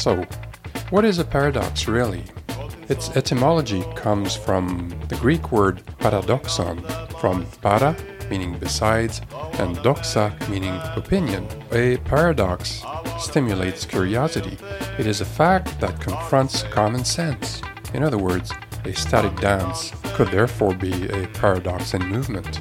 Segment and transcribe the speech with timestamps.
[0.00, 0.24] So,
[0.88, 2.24] what is a paradox really?
[2.88, 6.82] Its etymology comes from the Greek word paradoxon,
[7.20, 7.94] from para,
[8.30, 9.20] meaning besides,
[9.58, 11.46] and doxa, meaning opinion.
[11.72, 12.82] A paradox
[13.18, 14.56] stimulates curiosity.
[14.98, 17.60] It is a fact that confronts common sense.
[17.92, 18.52] In other words,
[18.86, 22.58] a static dance could therefore be a paradox in movement.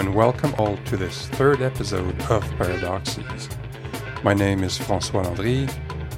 [0.00, 3.50] And welcome all to this third episode of Paradoxes.
[4.22, 5.68] My name is Francois Landry.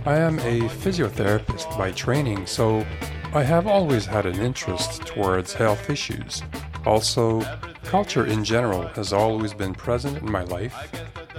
[0.07, 2.87] I am a physiotherapist by training, so
[3.35, 6.45] I have always had an interest towards health issues.
[6.87, 7.41] Also,
[7.83, 10.77] culture in general has always been present in my life,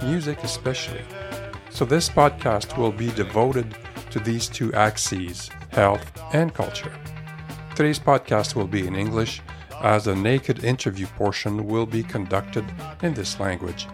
[0.02, 1.00] music especially.
[1.70, 3.74] So this podcast will be devoted
[4.10, 6.92] to these two axes, health and culture.
[7.74, 9.40] Today's podcast will be in English
[9.84, 12.64] as the naked interview portion will be conducted
[13.02, 13.86] in this language.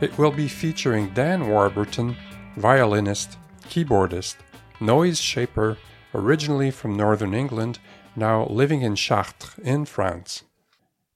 [0.00, 2.16] It will be featuring Dan Warburton,
[2.56, 4.36] violinist, keyboardist,
[4.80, 5.78] noise shaper,
[6.12, 7.78] originally from northern England,
[8.16, 10.42] now living in Chartres in France.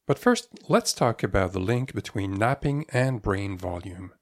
[0.07, 4.13] But first, let's talk about the link between napping and brain volume.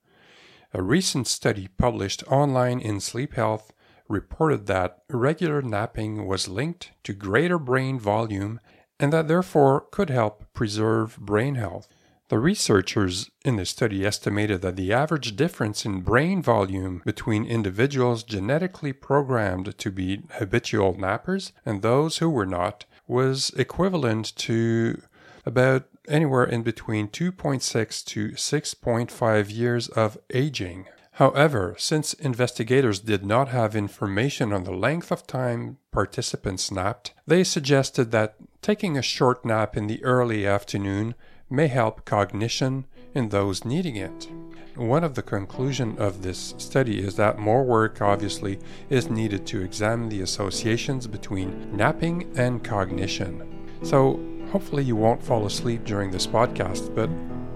[0.73, 3.73] A recent study published online in Sleep Health
[4.09, 8.61] reported that regular napping was linked to greater brain volume
[9.01, 11.89] and that therefore could help preserve brain health.
[12.29, 18.23] The researchers in the study estimated that the average difference in brain volume between individuals
[18.23, 25.03] genetically programmed to be habitual nappers and those who were not was equivalent to
[25.45, 30.87] about anywhere in between 2.6 to 6.5 years of aging.
[31.21, 37.45] However, since investigators did not have information on the length of time participants napped, they
[37.45, 41.15] suggested that taking a short nap in the early afternoon
[41.51, 44.31] may help cognition in those needing it.
[44.77, 48.59] One of the conclusions of this study is that more work obviously
[48.89, 53.47] is needed to examine the associations between napping and cognition.
[53.83, 54.19] So,
[54.51, 57.11] hopefully you won't fall asleep during this podcast, but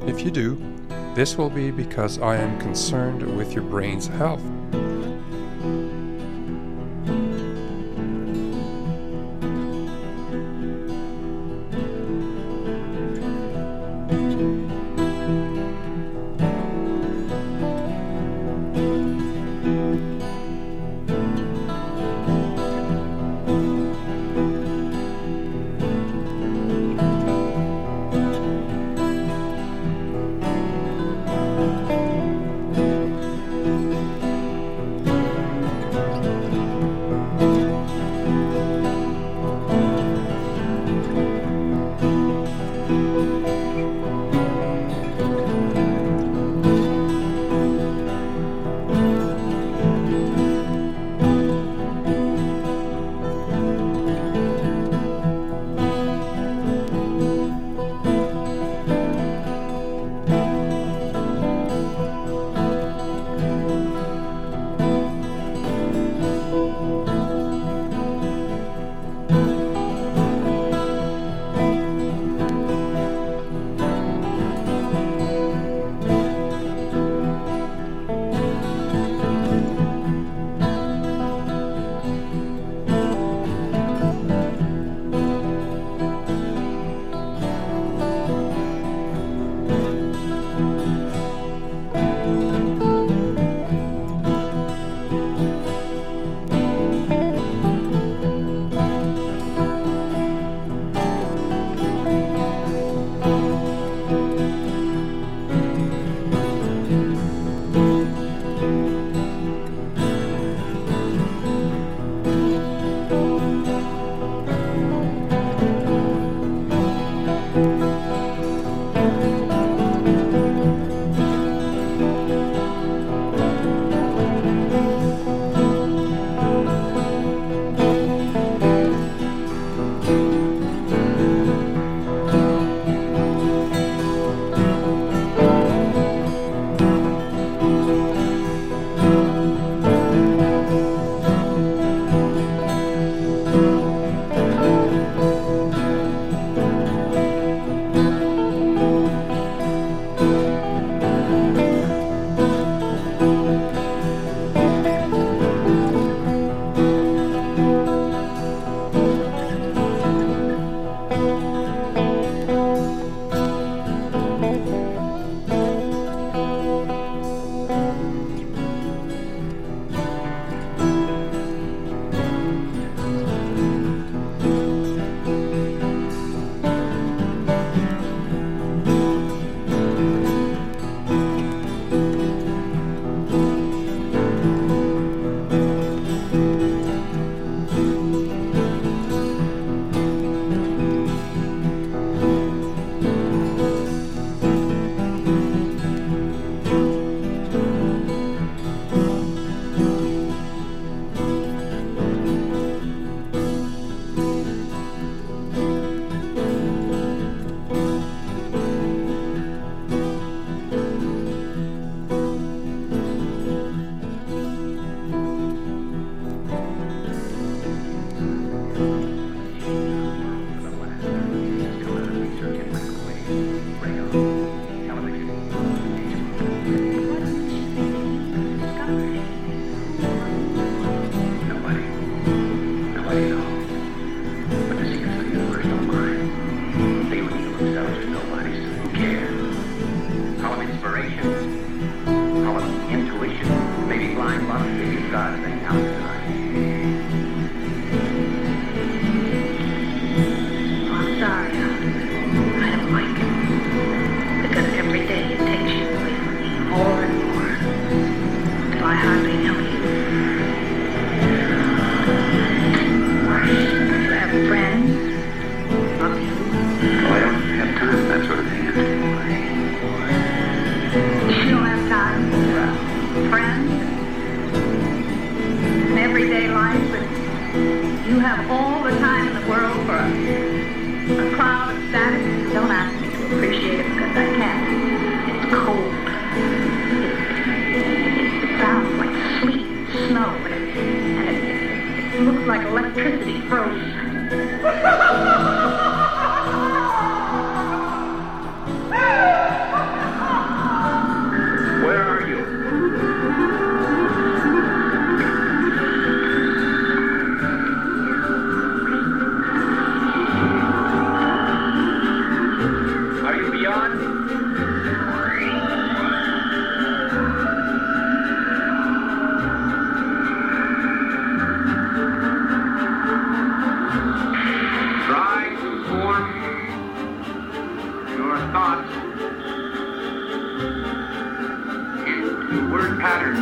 [0.07, 0.57] if you do,
[1.15, 4.43] this will be because I am concerned with your brain's health.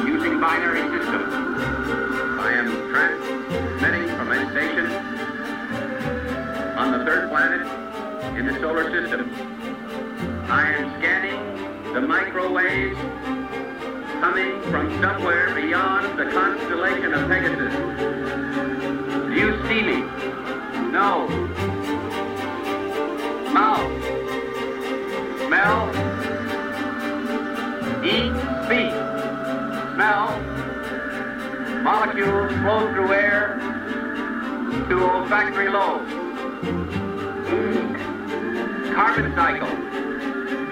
[0.07, 1.33] Using binary systems.
[2.41, 4.87] I am transmitting from a station
[6.77, 7.63] on the third planet
[8.39, 9.31] in the solar system.
[10.49, 12.99] I am scanning the microwaves
[14.21, 17.75] coming from somewhere beyond the constellation of Pegasus.
[19.29, 20.01] Do you see me?
[20.91, 21.29] No.
[23.53, 23.93] Mouth.
[25.47, 25.91] Smell.
[28.05, 28.33] Eat,
[28.65, 29.02] speak,
[30.03, 30.41] smell.
[31.83, 33.59] Molecules flow through air
[34.89, 36.13] to olfactory lobes.
[38.95, 39.69] Carbon cycle.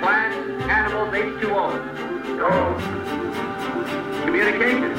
[0.00, 0.36] Plants,
[0.68, 1.64] animals, H2O.
[2.40, 2.52] No.
[4.24, 4.90] Communication.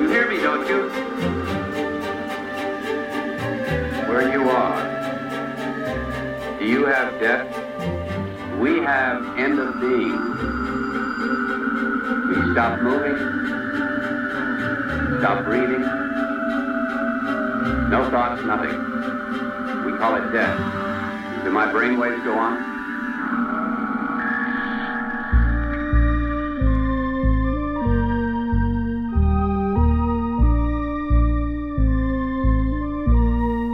[0.00, 0.80] You hear me, don't you?
[4.08, 4.82] Where you are.
[6.58, 7.48] Do you have death?
[8.58, 10.61] We have end of being.
[12.52, 13.16] Stop moving,
[15.20, 15.80] stop breathing,
[17.88, 18.78] no thoughts, nothing.
[19.86, 20.58] We call it death.
[21.44, 22.70] Do my brain waves go on?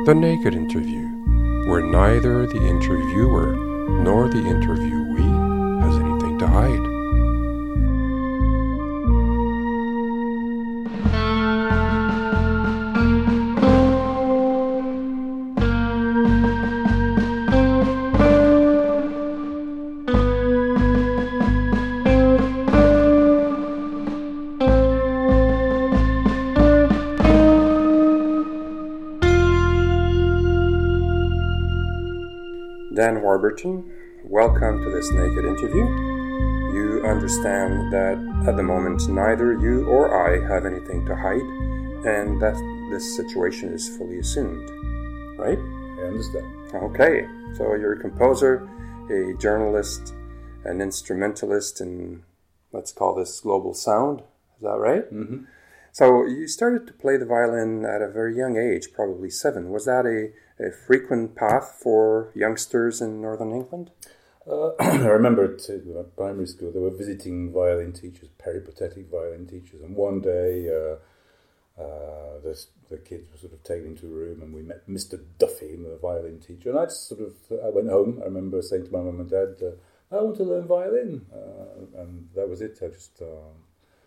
[0.06, 1.08] The Naked Interview,
[1.68, 3.56] where neither the interviewer
[4.04, 6.97] nor the interviewee has anything to hide.
[33.48, 33.92] Dan Warburton,
[34.24, 35.84] welcome to this naked interview.
[36.74, 41.40] You understand that at the moment neither you or I have anything to hide,
[42.06, 42.56] and that
[42.90, 44.68] this situation is fully assumed,
[45.38, 45.58] right?
[45.58, 46.74] I understand.
[46.74, 47.26] Okay,
[47.56, 48.68] so you're a composer,
[49.10, 50.12] a journalist,
[50.64, 52.24] an instrumentalist in,
[52.72, 54.20] let's call this global sound.
[54.56, 55.10] Is that right?
[55.12, 55.44] Mm-hmm.
[55.92, 59.70] So you started to play the violin at a very young age, probably seven.
[59.70, 63.90] Was that a, a frequent path for youngsters in northern England?
[64.48, 69.82] Uh, I remember at uh, primary school they were visiting violin teachers, peripatetic violin teachers,
[69.82, 70.96] and one day uh,
[71.80, 75.22] uh, the, the kids were sort of taken into a room and we met Mr.
[75.38, 77.34] Duffy, the violin teacher, and I just sort of
[77.64, 78.18] I went home.
[78.22, 82.00] I remember saying to my mum and dad, uh, "I want to learn violin," uh,
[82.00, 82.78] and that was it.
[82.82, 83.62] I just um,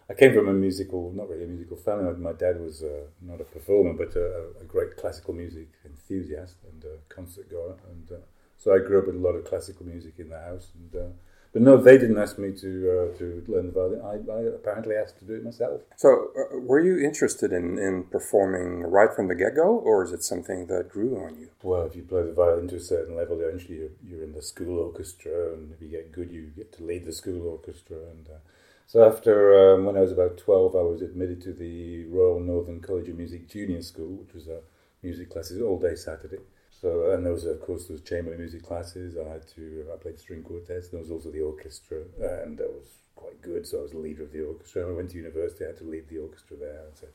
[0.10, 2.14] I came from a musical, not really a musical family.
[2.18, 6.84] My dad was uh, not a performer, but a, a great classical music enthusiast and
[6.84, 8.22] a concert goer, and uh,
[8.58, 10.68] so I grew up with a lot of classical music in the house.
[10.76, 11.08] And uh,
[11.54, 14.02] but no, they didn't ask me to uh, to learn the violin.
[14.02, 15.82] I, I apparently asked to do it myself.
[15.98, 20.14] So, uh, were you interested in, in performing right from the get go, or is
[20.14, 21.50] it something that grew on you?
[21.62, 24.42] Well, if you play the violin to a certain level, eventually you're, you're in the
[24.42, 27.98] school orchestra, and if you get good, you get to lead the school orchestra.
[27.98, 28.40] And uh,
[28.88, 32.82] so, after um, when I was about twelve, I was admitted to the Royal Northern
[32.82, 34.62] College of Music Junior School, which was a
[35.04, 36.40] music classes all day Saturday.
[36.82, 39.16] So, and there was, of course, there was chamber music classes.
[39.16, 40.90] I had to, I played string quartets.
[40.90, 42.00] There was also the orchestra,
[42.44, 43.68] and that was quite good.
[43.68, 44.84] So I was the leader of the orchestra.
[44.84, 47.10] When I went to university, I had to lead the orchestra there, etc.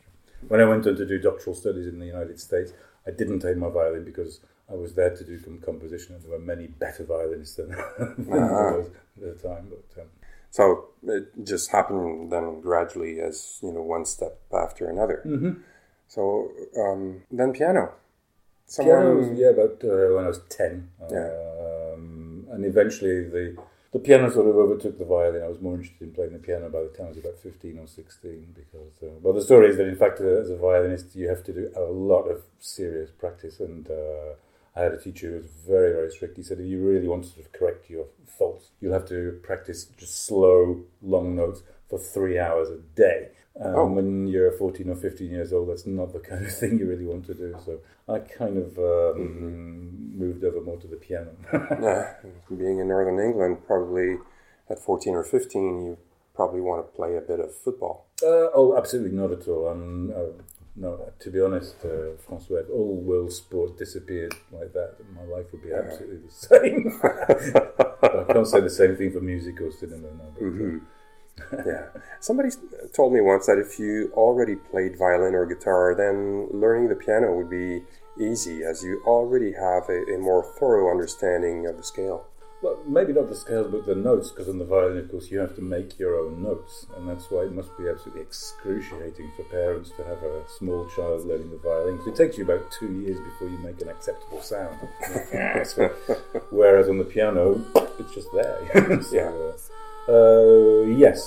[0.48, 2.72] When I went on to do doctoral studies in the United States,
[3.06, 6.30] I didn't take my violin because I was there to do some composition, and there
[6.30, 9.68] were many better violinists than, than there was at the time.
[9.68, 10.08] But um,
[10.56, 10.64] So
[11.16, 14.34] it just happened then gradually, as you know, one step
[14.64, 15.18] after another.
[15.26, 15.52] Mhm.
[16.08, 16.22] So
[16.82, 17.02] um,
[17.38, 17.84] then piano.
[18.76, 20.74] Piano, Someone, yeah, about uh, when I was ten.
[21.10, 21.30] Yeah.
[21.92, 23.44] Um, and eventually the
[23.92, 25.42] the piano sort of overtook the violin.
[25.42, 27.78] I was more interested in playing the piano by the time I was about fifteen
[27.78, 28.46] or sixteen.
[28.62, 31.44] Because uh, well, the story is that in fact, uh, as a violinist, you have
[31.48, 33.60] to do a lot of serious practice.
[33.60, 34.30] And uh,
[34.76, 36.36] I had a teacher who was very very strict.
[36.36, 38.06] He said if you really want to sort of correct your
[38.38, 43.28] faults, you'll have to practice just slow long notes for three hours a day.
[43.58, 43.86] Um, Oh.
[43.86, 47.06] When you're 14 or 15 years old, that's not the kind of thing you really
[47.06, 47.56] want to do.
[47.64, 50.18] So I kind of um, Mm-hmm.
[50.18, 51.30] moved over more to the piano.
[51.52, 54.18] uh, being in Northern England, probably
[54.68, 55.96] at 14 or 15, you
[56.34, 58.04] probably want to play a bit of football.
[58.22, 59.68] uh, oh, absolutely not at all.
[59.68, 60.32] I'm, uh,
[60.76, 65.46] no, to be honest, uh, Francois, if all world sport disappeared like that, my life
[65.52, 67.00] would be absolutely the same.
[68.28, 70.30] I can't say the same thing for music or cinema now.
[70.34, 71.68] But, Mm-hmm.
[71.68, 71.86] yeah.
[72.20, 72.48] Somebody
[72.94, 77.34] told me once that if you already played violin or guitar, then learning the piano
[77.36, 77.82] would be
[78.18, 82.26] easy as you already have a, a more thorough understanding of the scale.
[82.62, 85.38] Well, maybe not the scales, but the notes, because on the violin, of course, you
[85.40, 89.42] have to make your own notes, and that's why it must be absolutely excruciating for
[89.44, 91.98] parents to have a small child learning the violin.
[91.98, 94.74] 'cause it takes you about two years before you make an acceptable sound.
[96.50, 97.62] Whereas on the piano,
[97.98, 98.58] it's just there.
[99.02, 99.32] so, Yeah.
[100.08, 101.20] uh, uh, yes,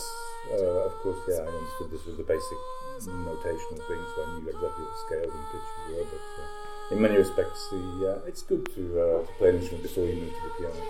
[0.52, 2.58] uh, of course, yeah, I understood this was the basic
[3.06, 6.04] notational thing, so I knew exactly what scales and pitches were.
[6.10, 9.84] But uh, in many respects, the, uh, it's good to, uh, to play an instrument
[9.84, 10.86] before you move to the piano.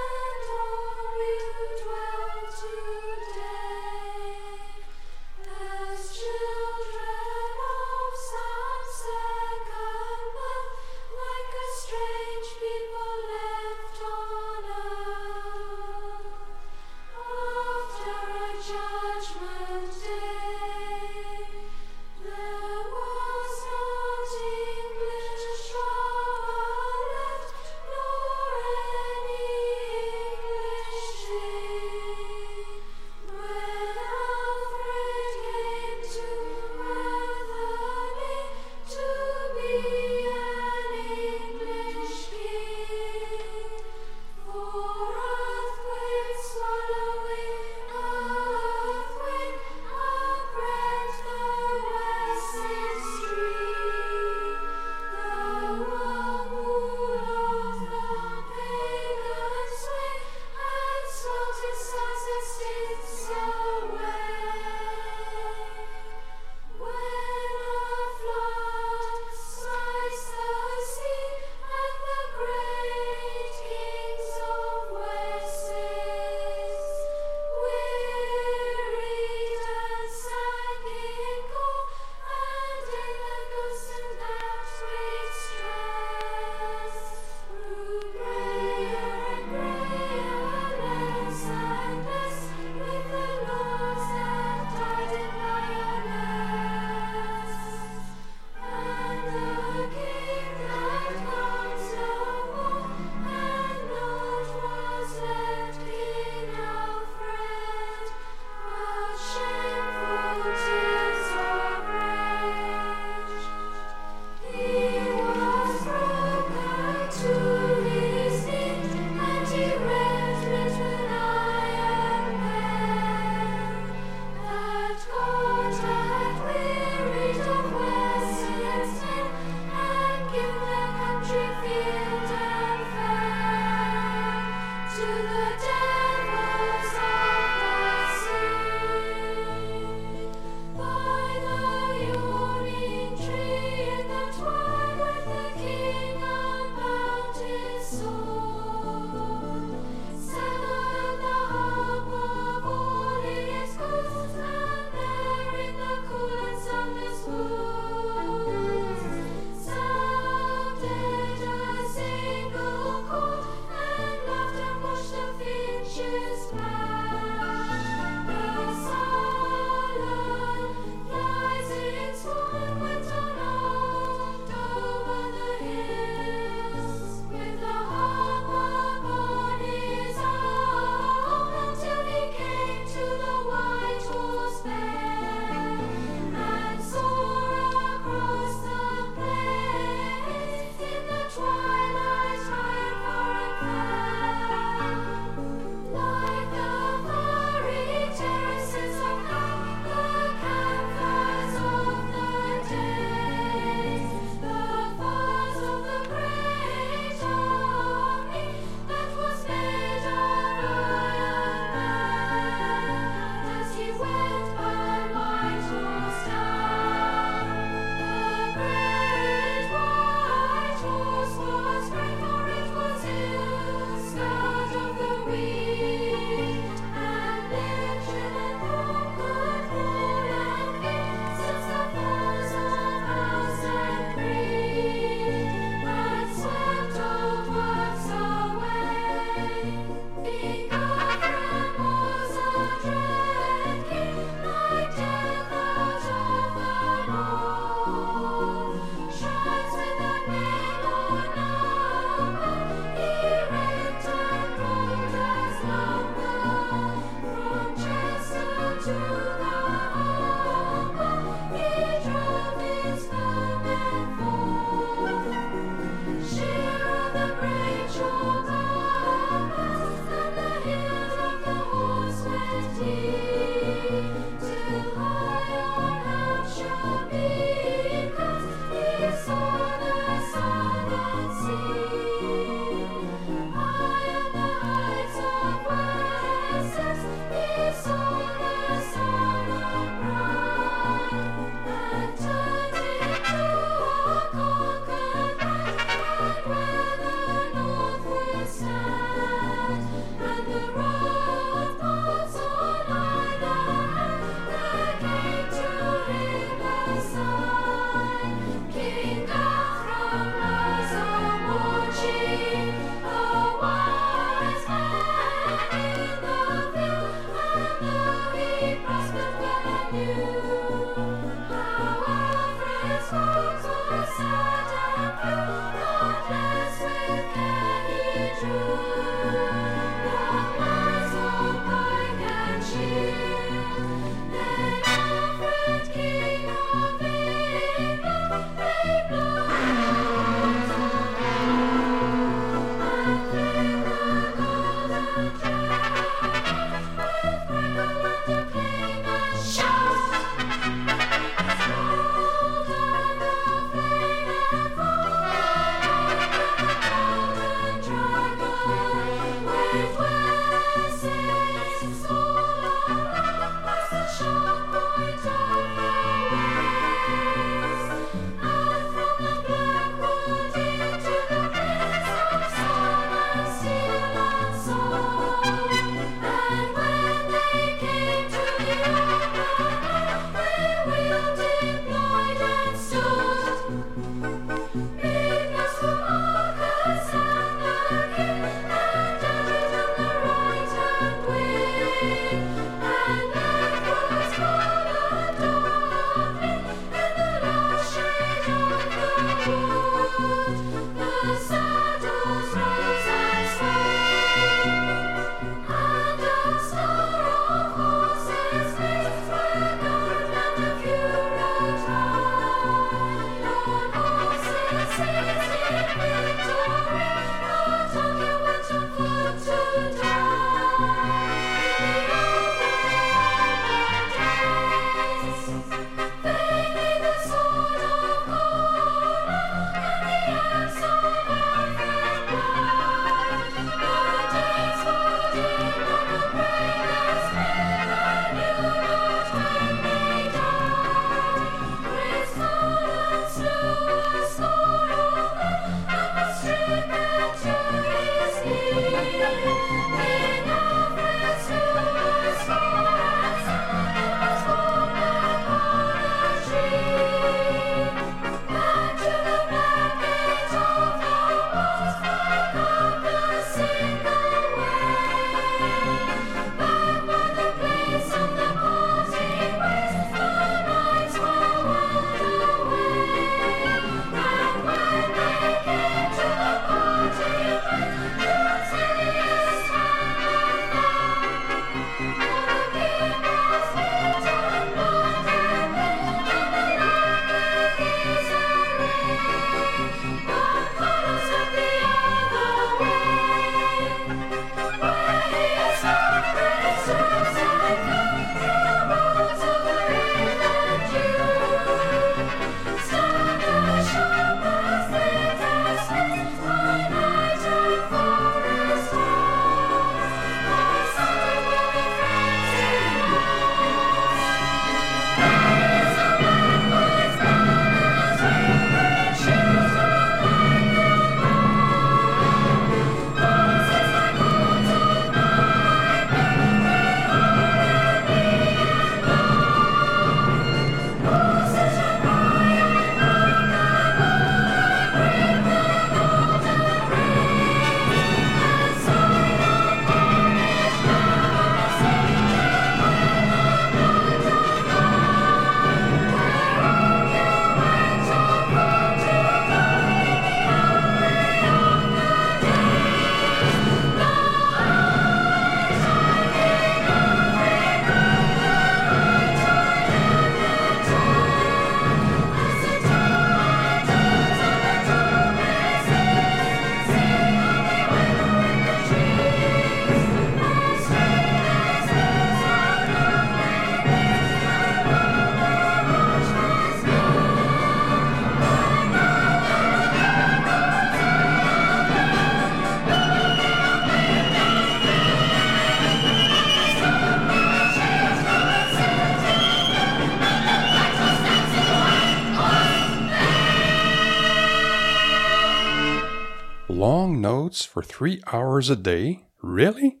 [596.74, 599.26] Notes for three hours a day?
[599.42, 600.00] Really?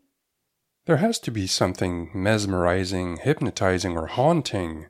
[0.86, 4.86] There has to be something mesmerizing, hypnotizing, or haunting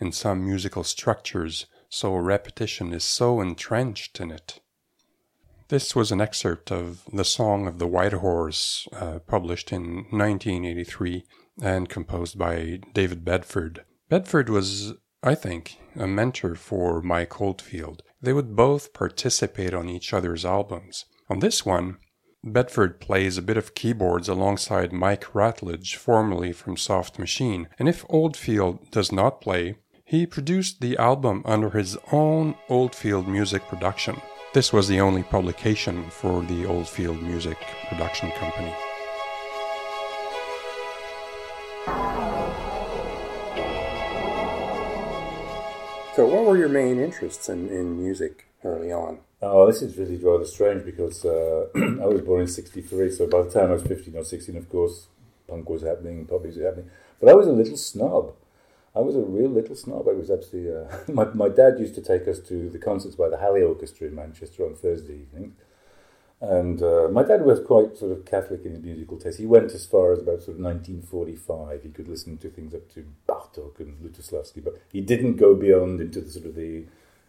[0.00, 4.60] in some musical structures, so repetition is so entrenched in it.
[5.68, 11.24] This was an excerpt of The Song of the White Horse, uh, published in 1983
[11.62, 13.84] and composed by David Bedford.
[14.08, 18.02] Bedford was, I think, a mentor for Mike Oldfield.
[18.20, 21.04] They would both participate on each other's albums.
[21.30, 21.98] On this one,
[22.42, 28.04] Bedford plays a bit of keyboards alongside Mike Ratledge, formerly from Soft Machine, and if
[28.08, 34.20] Oldfield does not play, he produced the album under his own Oldfield Music production.
[34.54, 38.74] This was the only publication for the Oldfield Music Production Company.
[46.16, 49.20] So, what were your main interests in, in music early on?
[49.42, 53.42] Oh, this is really rather strange because uh, I was born in '63, so by
[53.42, 55.06] the time I was 15 or 16, of course,
[55.48, 56.90] punk was happening, pop music was happening.
[57.18, 58.34] But I was a little snob.
[58.94, 60.08] I was a real little snob.
[60.08, 63.30] I was actually uh, my my dad used to take us to the concerts by
[63.30, 65.54] the Hallé Orchestra in Manchester on Thursday evenings,
[66.42, 69.38] and uh, my dad was quite sort of Catholic in his musical taste.
[69.38, 71.82] He went as far as about sort of 1945.
[71.82, 76.02] He could listen to things up to Bartok and Lutosławski, but he didn't go beyond
[76.02, 76.84] into the sort of the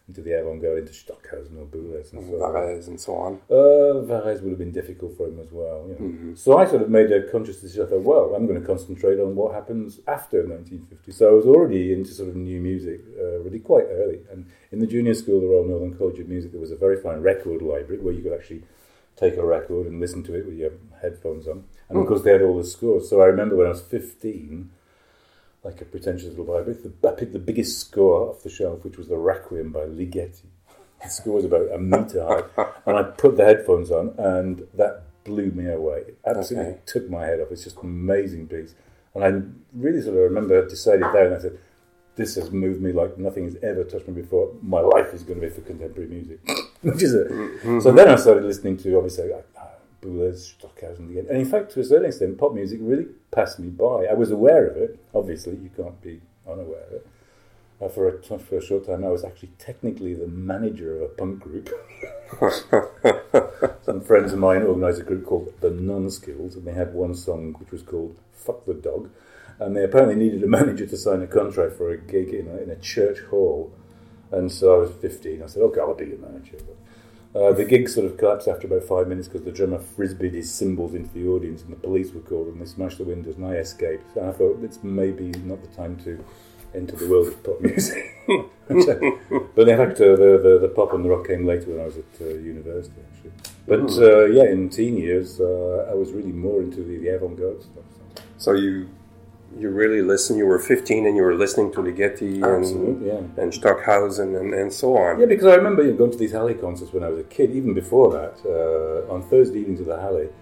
[0.08, 2.52] into the avant-garde, into Stockhausen or Boulez and so on.
[2.52, 3.40] Varese and so on.
[3.48, 5.86] Uh, Varese would have been difficult for him as well.
[5.88, 6.34] You know.
[6.34, 7.86] So I sort of made a conscious decision.
[7.86, 11.12] I thought, well, I'm going to concentrate on what happens after 1950.
[11.12, 14.20] So I was already into sort of new music uh, really quite early.
[14.30, 17.00] And in the junior school, the Royal Northern College of Music, there was a very
[17.00, 18.64] fine record library where you could actually
[19.16, 21.64] take a record and listen to it with your headphones on.
[21.88, 23.08] And of course, they had all the scores.
[23.08, 24.70] So I remember when I was 15,
[25.64, 29.08] like a pretentious little the, I picked the biggest score off the shelf, which was
[29.08, 30.46] the Requiem by Ligeti.
[31.02, 32.24] The score was about a meter
[32.56, 35.98] high, and I put the headphones on, and that blew me away.
[36.08, 36.80] It absolutely Okay.
[36.86, 37.48] took my head off.
[37.52, 38.74] It's just an amazing piece,
[39.14, 39.32] and I
[39.72, 41.58] really sort of remember decided there, and I said,
[42.16, 44.52] "This has moved me like nothing has ever touched me before.
[44.62, 46.40] My life is going to be for contemporary music."
[46.82, 49.38] Which is a, so then I started listening to obviously uh,
[50.02, 53.68] Boulez, Stockhausen again, and in fact, to a certain extent, pop music really passed me
[53.68, 54.06] by.
[54.10, 54.98] I was aware of it.
[55.14, 57.06] Obviously, you can't be unaware of it.
[57.80, 61.08] Uh, for a for a short time, I was actually technically the manager of a
[61.08, 61.68] punk group.
[63.82, 67.54] Some friends of mine organised a group called the Non-Skills, and they had one song
[67.58, 69.10] which was called "Fuck the Dog,"
[69.58, 72.56] and they apparently needed a manager to sign a contract for a gig in a,
[72.58, 73.72] in a church hall.
[74.30, 75.42] And so I was 15.
[75.42, 76.58] I said, "Okay, I'll be your manager."
[77.34, 80.52] Uh, the gig sort of collapsed after about five minutes because the drummer frisbeed his
[80.52, 83.46] cymbals into the audience, and the police were called, and they smashed the windows, and
[83.46, 84.14] I escaped.
[84.16, 86.22] And I thought it's maybe not the time to
[86.74, 88.04] enter the world of pop music.
[88.28, 91.84] but in fact, uh, the, the the pop and the rock came later when I
[91.84, 93.32] was at uh, university, actually.
[93.66, 97.62] But uh, yeah, in teen years, uh, I was really more into the, the avant-garde
[97.62, 97.84] stuff.
[97.96, 98.22] So.
[98.38, 98.90] So you
[99.58, 100.36] you really listen.
[100.36, 103.42] You were 15 and you were listening to Ligeti and yeah.
[103.42, 105.20] and Stockhausen and, and so on.
[105.20, 107.24] Yeah, because I remember you know, going to these Hallé concerts when I was a
[107.24, 107.50] kid.
[107.52, 110.32] Even before that, uh, on Thursday evenings at the Hallé,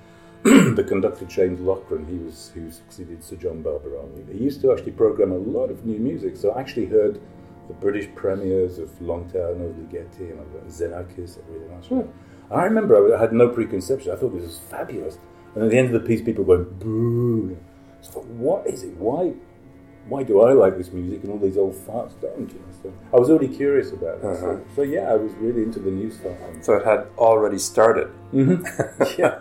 [0.77, 4.33] the conductor James Loughran, he was who succeeded Sir John Barbirolli.
[4.33, 6.37] He used to actually program a lot of new music.
[6.37, 7.21] So I actually heard
[7.69, 11.91] the British premieres of Lontano of Ligeti and Xenakis and really nice.
[11.91, 12.09] And
[12.51, 14.13] I remember I had no preconception.
[14.13, 15.19] I thought this was fabulous.
[15.55, 17.59] And at the end of the piece, people were going boo.
[18.03, 18.97] So I thought, what is it?
[18.97, 19.35] Why?
[20.09, 22.51] Why do I like this music and all these old farts don't?
[22.51, 22.75] You know?
[22.83, 24.25] So I was already curious about it.
[24.25, 24.37] Uh-huh.
[24.37, 26.37] So, so yeah, I was really into the new stuff.
[26.63, 28.11] So it had already started.
[29.19, 29.41] yeah.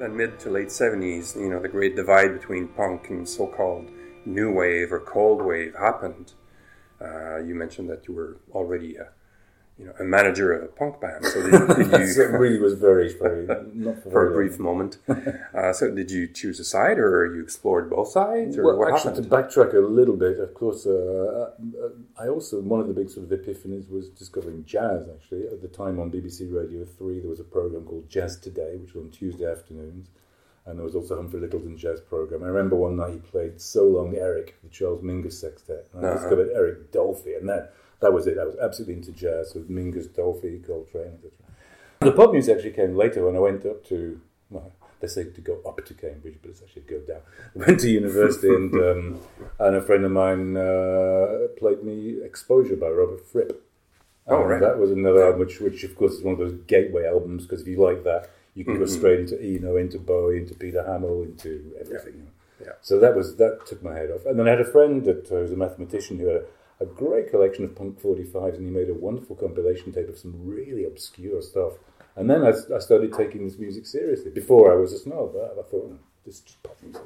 [0.00, 3.90] Then mid to late 70s, you know, the great divide between punk and so called
[4.24, 6.32] new wave or cold wave happened.
[7.00, 9.08] Uh, you mentioned that you were already a,
[9.80, 11.24] you know, a manager of a punk band.
[11.24, 14.98] So did, did So it really was very, very not for, for a brief moment,
[15.08, 18.92] uh, so did you choose a side or you explored both sides or Well, what
[18.92, 19.30] actually, happened?
[19.30, 21.50] to backtrack a little bit, of course, uh,
[21.82, 21.88] uh,
[22.22, 25.08] I also one of the big sort of epiphanies was discovering jazz.
[25.08, 28.76] Actually, at the time on BBC Radio Three, there was a program called Jazz Today,
[28.76, 30.08] which was on Tuesday afternoons,
[30.70, 32.42] and there was also Humphrey Lyttelton's jazz program.
[32.42, 36.08] I remember one night he played "So Long Eric," the Charles Mingus Sextet, and I
[36.10, 36.18] Uh-huh.
[36.20, 38.38] discovered Eric Dolphy, and that that was it.
[38.38, 41.32] I was absolutely into jazz with Mingus, Dolphy, Coltrane, etc.
[42.00, 44.18] The pop music actually came later when I went up to,
[44.48, 47.20] well, they say to go up to Cambridge, but it's actually go down.
[47.54, 49.20] I went to university and um,
[49.58, 53.66] and a friend of mine uh, played me Exposure by Robert Fripp.
[54.26, 54.60] Oh, right.
[54.60, 57.62] That was another album, which, which of course is one of those gateway albums because
[57.62, 58.94] if you like that, you can go Mm-hmm.
[58.98, 62.18] straight into Eno, into Bowie, into Peter Hammill, into everything.
[62.20, 62.30] know.
[62.66, 62.72] Yeah.
[62.82, 64.26] So that was that took my head off.
[64.26, 66.44] And then I had a friend that uh, was a mathematician who had a,
[66.84, 70.34] a great collection of punk 45s, and he made a wonderful compilation tape of some
[70.44, 71.74] really obscure stuff.
[72.16, 74.30] And then I, I started taking this music seriously.
[74.30, 77.02] Before I was a snob, I, I thought, oh, this is just pop music.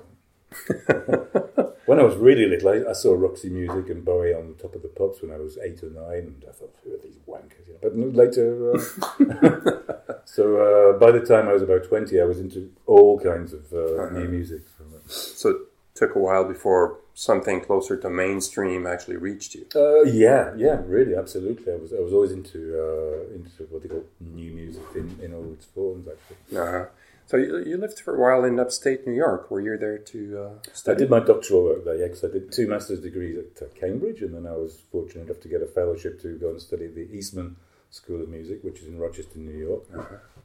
[1.86, 4.74] when I was really little, I, I saw Roxy Music and Bowie on the top
[4.74, 7.16] of the pops when I was eight or nine, and I thought, who are these
[7.26, 7.66] wankers?
[7.66, 12.24] You know, But later, uh, so uh, by the time I was about 20, I
[12.24, 14.62] was into all kinds of uh, new music.
[15.06, 15.56] So it
[15.94, 19.66] took a while before something closer to mainstream actually reached you.
[19.76, 21.72] Uh, yeah, yeah, really, absolutely.
[21.72, 25.34] I was I was always into uh, into what they call new music in, in
[25.34, 26.08] all its forms.
[26.08, 26.86] Actually, Uh-huh.
[27.26, 29.50] So you, you lived for a while in upstate New York.
[29.50, 30.98] Were you're there to uh, I study?
[30.98, 31.96] did my doctoral work there.
[31.96, 35.24] Yeah, 'cause I did two master's degrees at uh, Cambridge, and then I was fortunate
[35.24, 37.56] enough to get a fellowship to go and study at the Eastman
[37.90, 39.84] School of Music, which is in Rochester, New York.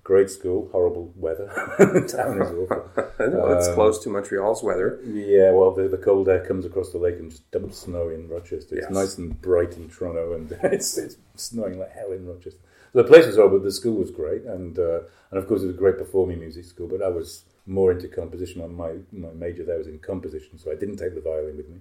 [0.05, 1.47] Great school, horrible weather.
[2.07, 2.89] town is awful.
[3.19, 4.99] well, it's Um, close to Montreal's weather.
[5.05, 8.29] Yeah, well, the, the cold air comes across the lake and just dumps snow in
[8.29, 8.75] Rochester.
[8.75, 8.91] It's Yes.
[8.91, 12.59] nice and bright in Toronto, and it's, it's snowing like hell in Rochester.
[12.93, 15.67] The place was horrible, but the school was great, and uh, and of course it
[15.67, 16.87] was a great performing music school.
[16.87, 18.61] But I was more into composition.
[18.75, 21.79] My, my major there was in composition, so I didn't take the violin with me.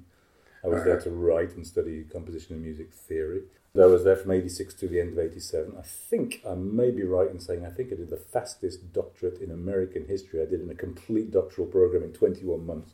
[0.63, 3.43] I was there to write and study composition and music theory.
[3.81, 5.75] I was there from 86 to the end of 87.
[5.79, 9.41] I think I may be right in saying I think I did the fastest doctorate
[9.41, 10.43] in American history.
[10.43, 12.93] I did in a complete doctoral program in 21 months,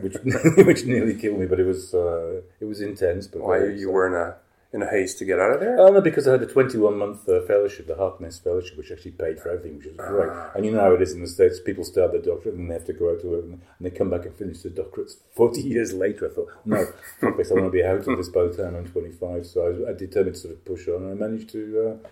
[0.00, 0.16] which
[0.66, 3.26] which nearly killed me, but it was uh, it was intense.
[3.26, 4.36] But Why you were in a
[4.72, 5.78] in a haste to get out of there?
[5.78, 9.12] Oh, no, because I had a 21 month uh, fellowship, the Harkness Fellowship, which actually
[9.12, 10.30] paid for everything, which was great.
[10.54, 12.74] And you know how it is in the States people start their doctorate and they
[12.74, 15.60] have to go out to work and, they come back and finish their doctorates 40
[15.60, 16.30] years later.
[16.30, 16.86] I thought, no,
[17.20, 19.46] fuck this, I want to be out of this by the time I'm 25.
[19.46, 22.08] So I, was, I determined to sort of push on and I managed to, uh,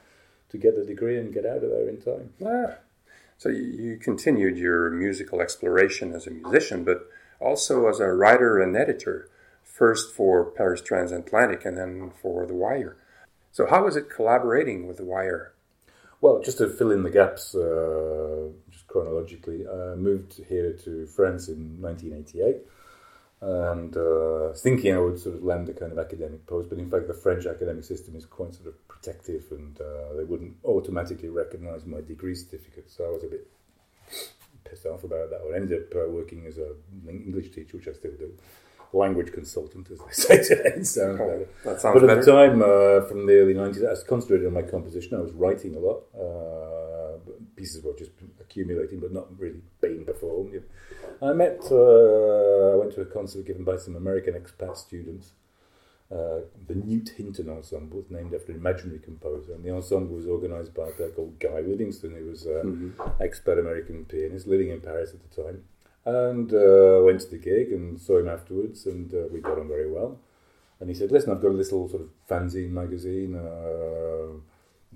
[0.51, 2.31] to get the degree and get out of there in time.
[2.45, 2.77] Ah.
[3.39, 7.09] So you continued your musical exploration as a musician, but
[7.41, 9.30] also as a writer and editor,
[9.81, 12.99] first for Paris Transatlantic and then for The Wire.
[13.51, 15.55] So how was it collaborating with The Wire?
[16.21, 21.49] Well, just to fill in the gaps, uh, just chronologically, I moved here to France
[21.49, 22.59] in 1988
[23.41, 26.91] and uh, thinking I would sort of land a kind of academic post, but in
[26.91, 31.31] fact, the French academic system is quite sort of protective and uh, they wouldn't automatically
[31.31, 33.49] recognize my degree certificate, so I was a bit
[34.65, 35.41] pissed off about that.
[35.41, 36.77] I ended up uh, working as an
[37.09, 38.35] English teacher, which I still do.
[38.93, 40.13] Language consultant, as they
[40.43, 40.83] say today.
[40.83, 41.49] Sounds better.
[41.65, 42.23] That sounds But at better.
[42.25, 45.17] the time, uh, from the early 90s, I was concentrating on my composition.
[45.17, 46.03] I was writing a lot.
[46.13, 47.19] Uh,
[47.57, 48.11] pieces were just
[48.41, 50.61] accumulating, but not really being performed.
[51.23, 55.33] I met, uh, I went to a concert given by some American expat students.
[56.11, 60.27] Uh, the Newt Hinton Ensemble, was named after an imaginary composer, and the ensemble was
[60.27, 64.81] organised by a guy called Guy Livingston, who was an expat American pianist living in
[64.81, 65.63] Paris at the time.
[66.05, 69.69] And uh, went to the gig and saw him afterwards, and uh, we got on
[69.69, 70.19] very well.
[70.81, 73.37] And he said, "Listen, I've got a little sort of fanzine magazine.
[73.37, 74.39] Uh,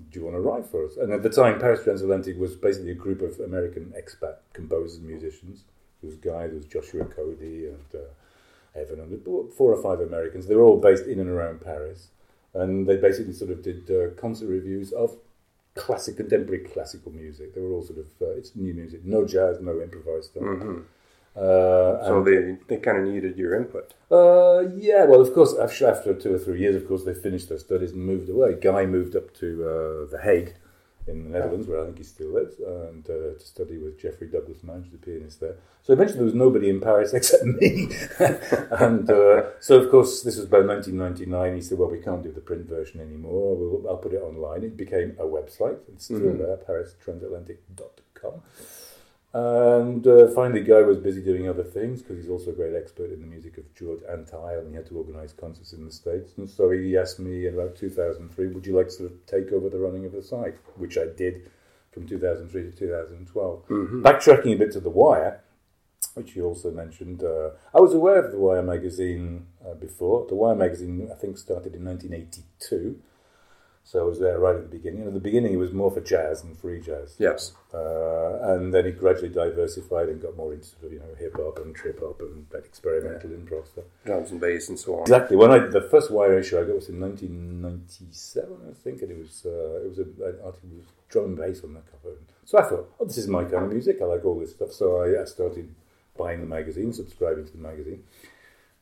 [0.09, 2.91] do you want to write for us?" And at the time, Paris Transatlantic was basically
[2.91, 5.63] a group of American expat composers and musicians.
[6.01, 10.47] There was Guy, there was Joshua Cody, and uh, Evan, and four or five Americans.
[10.47, 12.07] They were all based in and around Paris,
[12.55, 15.15] and they basically sort of did uh, concert reviews of
[15.75, 17.53] classic, contemporary classical music.
[17.53, 20.43] They were all sort of uh, it's new music, no jazz, no improvised stuff.
[21.35, 23.93] Uh, So they, they kind of needed your input.
[24.11, 27.49] uh, yeah, well, of course, after, after two or three years, of course, they finished
[27.49, 28.55] their studies and moved away.
[28.69, 30.53] Guy moved up to uh, The Hague
[31.07, 34.27] in the Netherlands, where I think he still lives, and uh, to study with Geoffrey
[34.27, 35.55] Douglas Madge, the pianist there.
[35.83, 37.89] So eventually there was nobody in Paris except me.
[38.85, 41.55] and uh, so, of course, this was about 1999.
[41.55, 43.55] He said, well, we can't do the print version anymore.
[43.55, 44.63] We'll, I'll put it online.
[44.63, 45.77] It became a website.
[45.89, 48.41] It's still there, paristransatlantic.com.
[49.35, 53.11] And uh, finally, Guy was busy doing other things because he's also a great expert
[53.11, 56.31] in the music of George Antheil and he had to organise concerts in the States.
[56.37, 59.51] And so he asked me in about 2003, would you like to sort of take
[59.51, 60.55] over the running of the site?
[60.77, 61.51] Which I did
[61.91, 63.67] from 2003 to 2012.
[63.67, 65.41] Backtracking a bit to The Wire,
[66.13, 70.27] which you also mentioned, uh, I was aware of The Wire magazine uh, before.
[70.29, 73.01] The Wire magazine, I think, started in 1982.
[73.87, 75.01] So I was there right at the beginning.
[75.01, 77.15] And at the beginning, it was more for jazz and free jazz.
[77.19, 77.53] Yes.
[77.71, 81.35] Uh, and then it gradually diversified and got more into sort of, you know hip
[81.35, 83.85] hop and trip hop and that experimental improv stuff.
[84.03, 85.01] Drums and bass and so on.
[85.01, 85.37] Exactly.
[85.37, 89.19] When I the first YA show I got was in 1997, I think, and it
[89.19, 92.17] was uh, it was a, an article with drum and bass on the cover.
[92.43, 93.99] So I thought, oh, this is my kind of music.
[94.01, 94.71] I like all this stuff.
[94.71, 95.75] So I, I started
[96.17, 98.03] buying the magazine, subscribing to the magazine.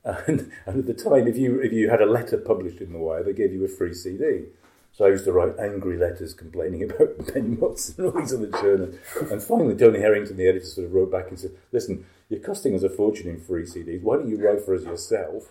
[0.06, 3.00] And, and at the time, if you if you had a letter published in the
[3.00, 4.46] Wire, they gave you a free CD.
[4.94, 8.52] So I used to write angry letters complaining about Ben Watson and all these other
[8.52, 9.00] journalists.
[9.32, 12.76] And finally, Tony Herrington, the editor, sort of wrote back and said, "Listen, you're costing
[12.76, 14.04] us a fortune in free CDs.
[14.04, 15.50] Why don't you write for us yourself?"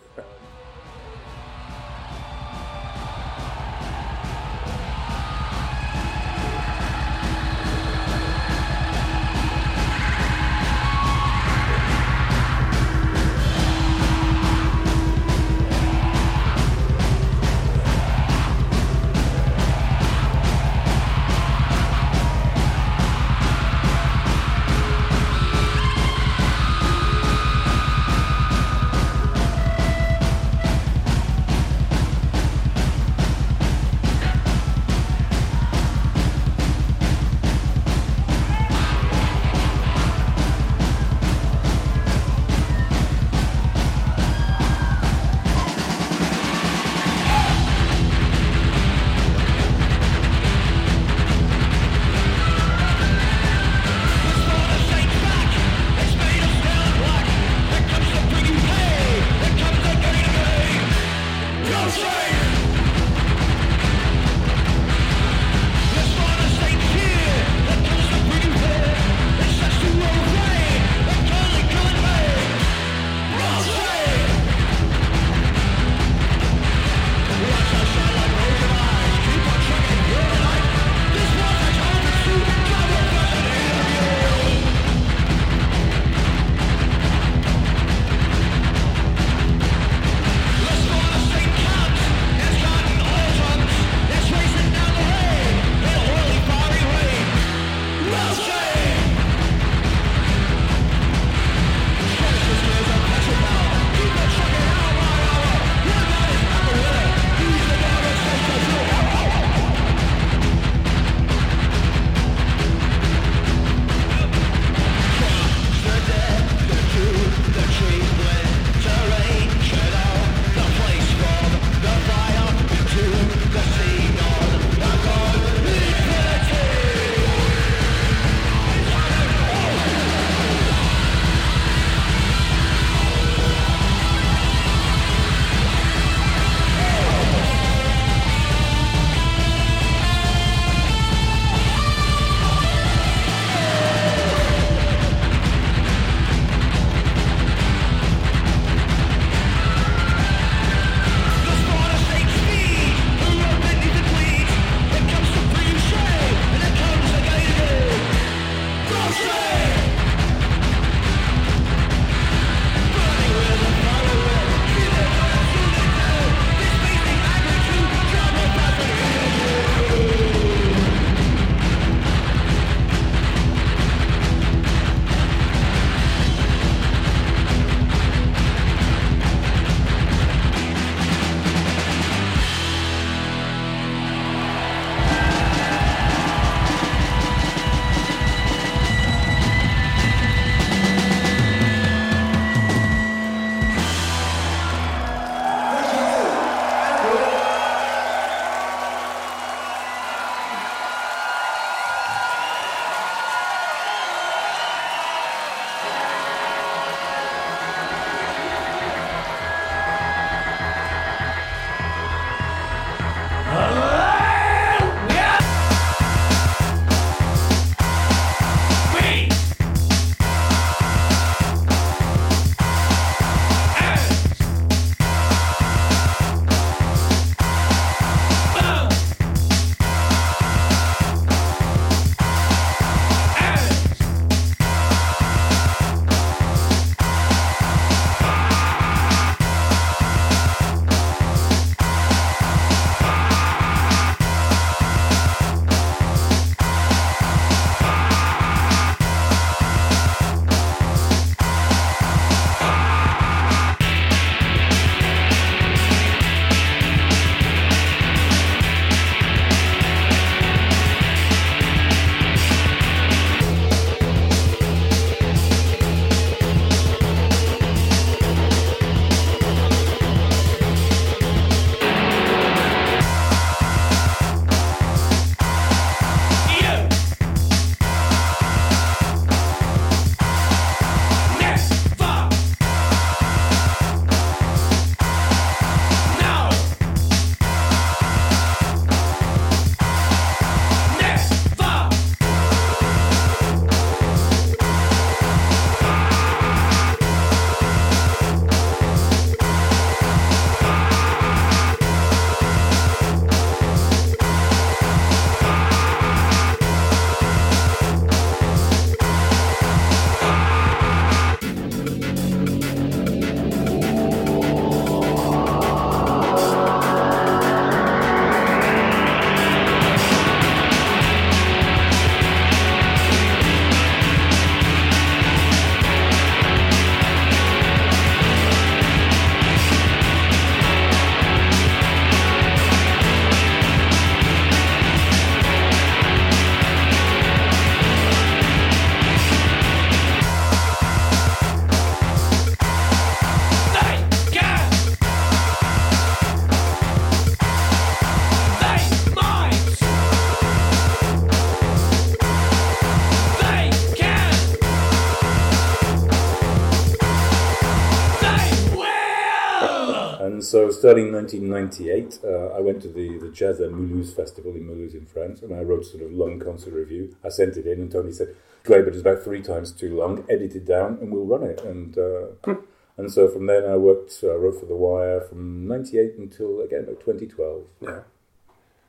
[360.92, 364.92] Starting in 1998, uh, I went to the, the Jazz at Mulhouse Festival in Mulhouse
[364.92, 367.16] in France, and I wrote sort of long concert review.
[367.24, 370.26] I sent it in, and Tony said, "Great, but it's about three times too long.
[370.28, 372.56] Edit it down, and we'll run it." And uh,
[372.98, 376.80] and so from then I worked, uh, wrote for The Wire from '98 until again
[376.80, 377.62] about 2012.
[377.80, 378.00] Yeah.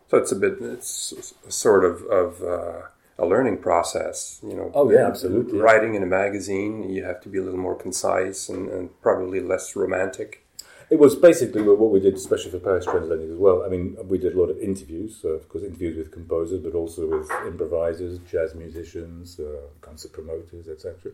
[0.10, 2.82] So it's a bit, it's sort of of uh,
[3.18, 4.72] a learning process, you know.
[4.76, 5.58] Oh, yeah, absolutely.
[5.58, 9.40] Writing in a magazine, you have to be a little more concise and, and probably
[9.40, 10.43] less romantic.
[10.90, 13.64] It was basically what we did, especially for Paris Transatlantic as well.
[13.66, 16.76] I mean, we did a lot of interviews, uh, of course, interviews with composers, but
[16.76, 21.12] also with improvisers, jazz musicians, uh, concert promoters, etc.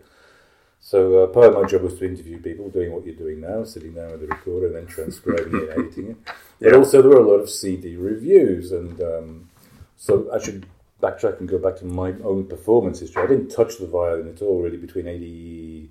[0.82, 3.64] So uh, part of my job was to interview people, doing what you're doing now,
[3.64, 6.18] sitting down with the recorder and then transcribing it, editing it.
[6.60, 6.78] But Yeah.
[6.78, 9.50] also there were a lot of CD reviews, and um,
[9.96, 10.66] so I should
[11.02, 13.24] backtrack and go back to my own performance history.
[13.24, 15.90] I didn't touch the violin at all, really, between 80,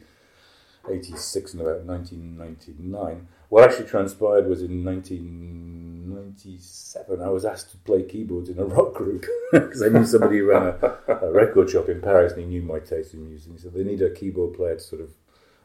[0.91, 3.29] 86 and about 1999.
[3.49, 8.93] What actually transpired was in 1997, I was asked to play keyboards in a rock
[8.95, 12.49] group because I knew somebody who ran a, a record shop in Paris and he
[12.49, 13.53] knew my taste in music.
[13.59, 15.15] Said they need a keyboard player to sort of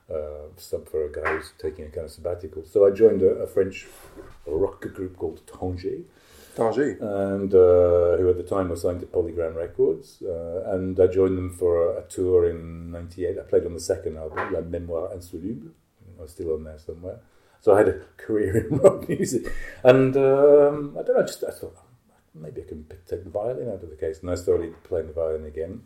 [0.10, 2.64] uh, sub for a guy who's taking a kind of sabbatical.
[2.66, 3.86] So I joined a, a French
[4.46, 6.04] rock group called Tanger
[6.56, 7.02] Tanger.
[7.02, 10.22] and uh, who at the time was signed to Polygram Records.
[10.22, 13.40] Uh, and I joined them for a, a tour in '98.
[13.40, 15.72] I played on the second album, La Mémoire Insoluble.
[16.18, 17.20] I was still on there somewhere.
[17.64, 19.49] So I had a career in rock music,
[19.86, 21.26] and um, I don't know.
[21.26, 21.78] Just I thought
[22.36, 25.14] maybe I can take the violin out of the case, and I started playing the
[25.14, 25.84] violin again.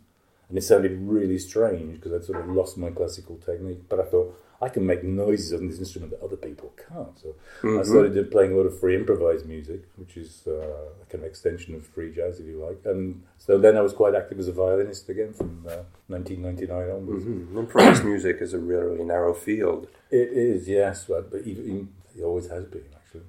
[0.48, 3.88] And it sounded really strange because I'd sort of lost my classical technique.
[3.88, 7.16] But I thought I can make noises on this instrument that other people can't.
[7.18, 11.22] So I started playing a lot of free improvised music, which is uh, a kind
[11.22, 12.80] of extension of free jazz, if you like.
[12.84, 17.24] And so then I was quite active as a violinist again from uh, 1999 onwards.
[17.24, 19.86] Mm, Improvised music is a really narrow field.
[20.10, 23.26] It is, yes, but, but even, it always has been actually.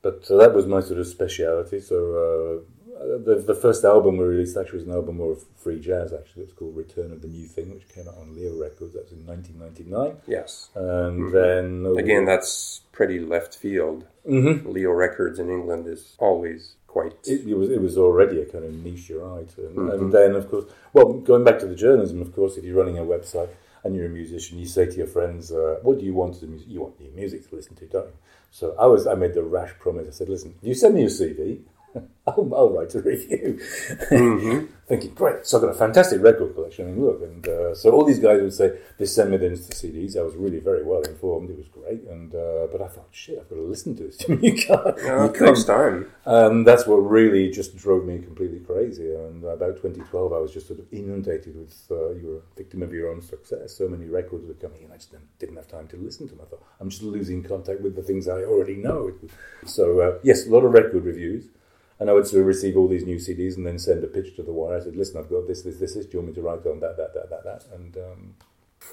[0.00, 1.80] But so that was my sort of speciality.
[1.80, 2.71] So uh,
[3.24, 6.12] the the first album we released actually was an album more of free jazz.
[6.12, 8.94] Actually, it's called Return of the New Thing, which came out on Leo Records.
[8.94, 10.16] That's in 1999.
[10.26, 10.70] Yes.
[10.74, 14.06] And then over- Again, that's pretty left field.
[14.26, 14.66] Mhm.
[14.72, 17.14] Leo Records in England is always quite.
[17.26, 19.50] it, it was it was already a kind of niche, you're right.
[19.58, 22.76] And, and then, of course, well, going back to the journalism, of course, if you're
[22.76, 23.48] running a website
[23.82, 26.46] and you're a musician, you say to your friends, uh, "What do you want to
[26.46, 26.68] music?
[26.68, 28.18] You want new music to listen to, don't you?"
[28.50, 30.06] So I was I made the rash promise.
[30.06, 31.62] I said, "Listen, you send me your CD."
[32.26, 33.58] I'll, I'll write a review.
[34.86, 35.46] Thinking, great.
[35.46, 36.86] So I've got a fantastic record collection.
[36.86, 39.48] I mean, look, and uh, so all these guys would say they send me the
[39.50, 40.16] CDs.
[40.16, 41.50] I was really very well informed.
[41.50, 44.20] It was great, and uh, but I thought, shit, I've got to listen to this.
[44.28, 44.96] you can't.
[44.98, 46.10] Yeah, you can't time.
[46.24, 49.12] and that's what really just drove me completely crazy.
[49.14, 52.82] And about 2012, I was just sort of inundated with uh, you were a victim
[52.82, 53.76] of your own success.
[53.76, 56.34] So many records were coming in, I just didn't- didn't have time to listen to
[56.34, 56.44] them.
[56.46, 59.12] I thought, I'm just losing contact with the things I already know.
[59.64, 61.46] So, uh, yes, a lot of record reviews.
[62.02, 64.34] And I would sort of receive all these new CDs and then send a pitch
[64.34, 64.76] to the wire.
[64.76, 66.04] I said, listen, I've got this, this, this, this.
[66.06, 67.64] Do you want me to write on that, that, that, that, that?
[67.72, 68.34] And um,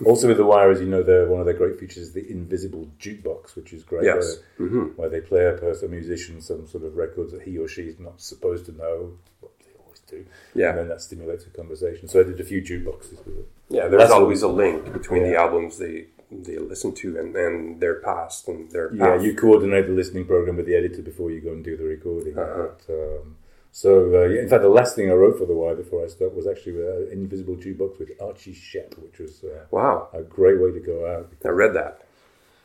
[0.05, 2.29] also with the wire, as you know, they're, one of their great features is the
[2.29, 4.03] invisible jukebox, which is great.
[4.05, 4.37] Yes.
[4.57, 7.57] where- hmm where they play a person, a musician, some sort of records that he
[7.57, 9.13] or she is not supposed to know.
[9.39, 10.23] What they always do.
[10.53, 10.69] Yeah.
[10.69, 12.07] And then that stimulates a conversation.
[12.07, 13.47] So I did a few jukeboxes with it.
[13.69, 17.79] Yeah, there's That's always a link between the albums they they listen to and, and
[17.79, 19.23] their past and their Yeah, path.
[19.23, 22.37] you coordinate the listening program with the editor before you go and do the recording.
[22.37, 22.67] Uh-huh.
[22.87, 23.35] But, um,
[23.71, 26.07] so, uh, yeah, in fact, the last thing I wrote for The Wire before I
[26.07, 30.21] stopped was actually uh, an invisible jukebox with Archie Shepp which was uh, Wow, a
[30.21, 31.31] great way to go out.
[31.45, 32.01] I read that.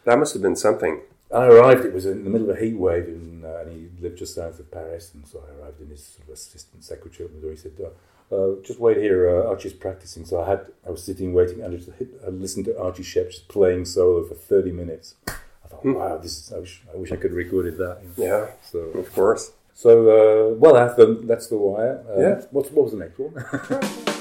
[0.05, 1.01] That must have been something.
[1.35, 4.03] I arrived, it was in the middle of a heat wave, in, uh, and he
[4.03, 5.11] lived just south of Paris.
[5.15, 7.51] And so I arrived in his sort of assistant secretary door.
[7.51, 7.89] He said, uh,
[8.35, 10.24] uh, just wait here, uh, Archie's practicing.
[10.24, 13.03] So I had, I was sitting waiting, and I just hit, I listened to Archie
[13.03, 15.14] Shepp just playing solo for 30 minutes.
[15.28, 17.99] I thought, wow, this is, I wish, I wish I could recorded that.
[18.03, 18.30] you know.
[18.30, 19.53] Yeah, So, of course.
[19.74, 22.05] so uh, well, that's the, that's the wire.
[22.09, 22.35] Uh, Yeah.
[22.51, 24.05] What, what was the next one?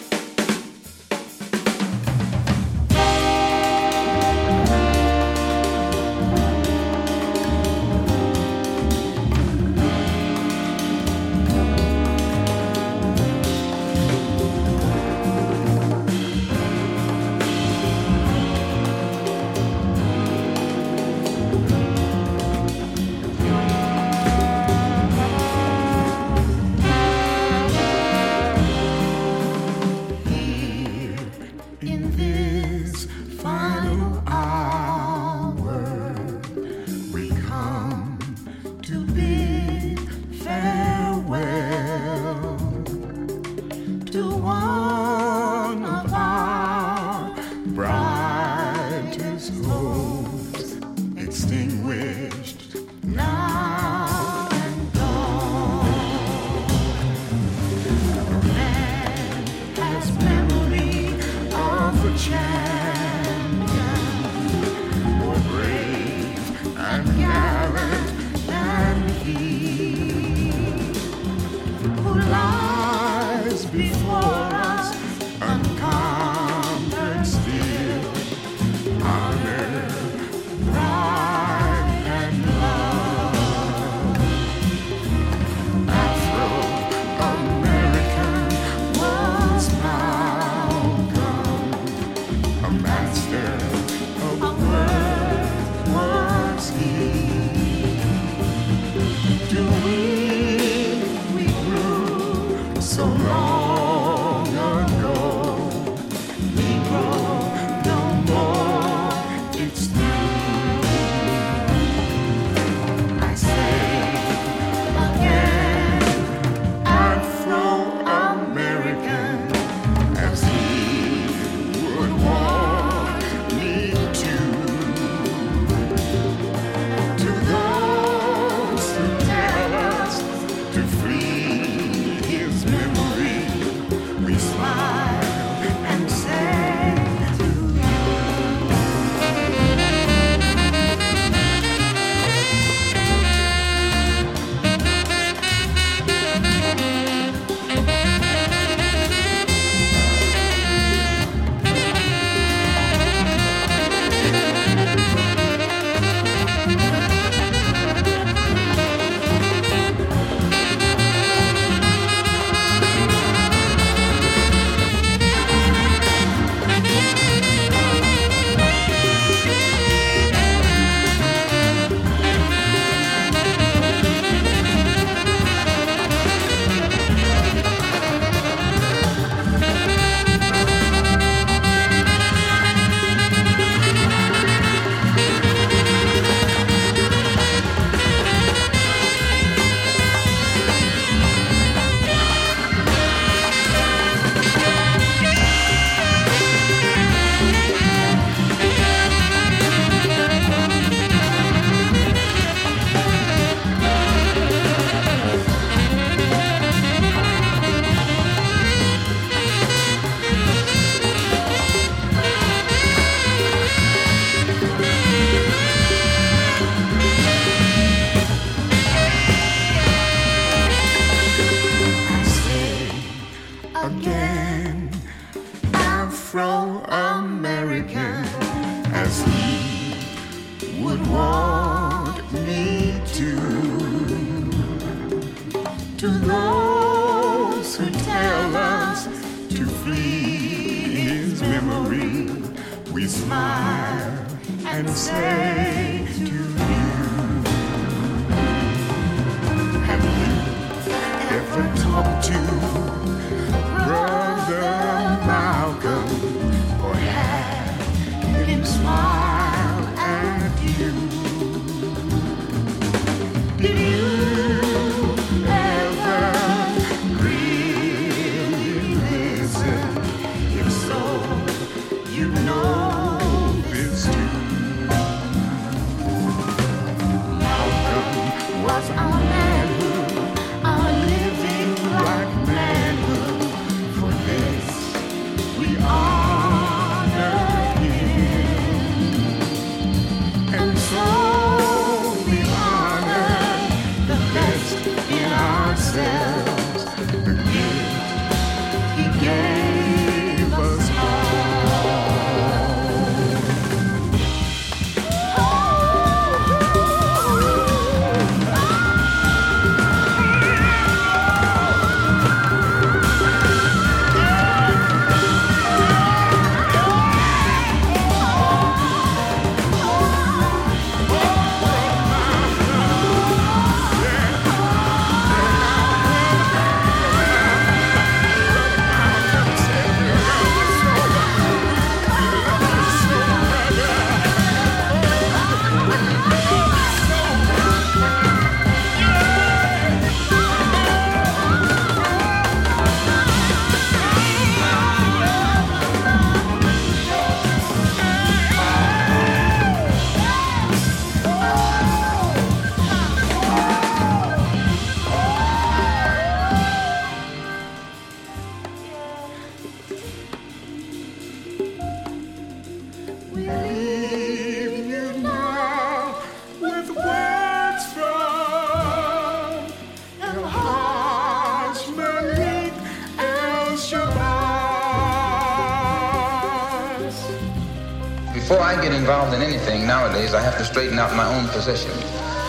[378.53, 381.89] Before I get involved in anything nowadays, I have to straighten out my own position.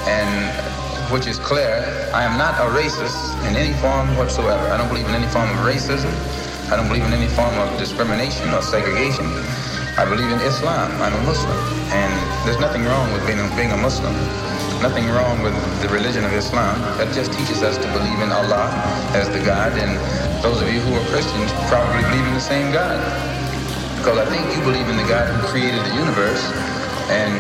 [0.05, 0.53] And
[1.09, 1.81] which is clear,
[2.13, 3.17] I am not a racist
[3.49, 4.69] in any form whatsoever.
[4.69, 6.13] I don't believe in any form of racism.
[6.69, 9.25] I don't believe in any form of discrimination or segregation.
[9.97, 10.93] I believe in Islam.
[11.01, 11.57] I'm a Muslim.
[11.97, 12.13] And
[12.45, 14.13] there's nothing wrong with being a, being a Muslim.
[14.85, 16.85] Nothing wrong with the religion of Islam.
[17.01, 18.69] That just teaches us to believe in Allah
[19.17, 19.73] as the God.
[19.81, 19.97] And
[20.45, 23.01] those of you who are Christians probably believe in the same God.
[24.05, 26.45] Because I think you believe in the God who created the universe,
[27.09, 27.33] and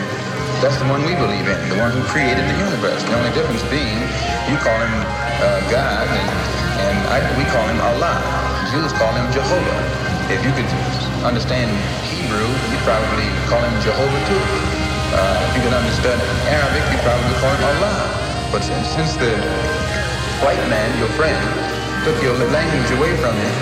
[0.64, 3.04] that's the one we believe in, the one who created the universe.
[3.04, 4.00] The only difference being,
[4.48, 4.96] you call him
[5.44, 6.28] uh, God, and,
[6.88, 8.16] and I, we call him Allah.
[8.72, 9.80] Jews call him Jehovah.
[10.32, 10.64] If you could
[11.20, 11.68] understand
[12.08, 14.44] Hebrew, you'd probably call him Jehovah too.
[15.12, 16.16] Uh, if you could understand
[16.48, 18.08] Arabic, you'd probably call him Allah.
[18.48, 19.36] But since, since the
[20.40, 21.36] white man, your friend,
[22.08, 23.52] took your language away from you,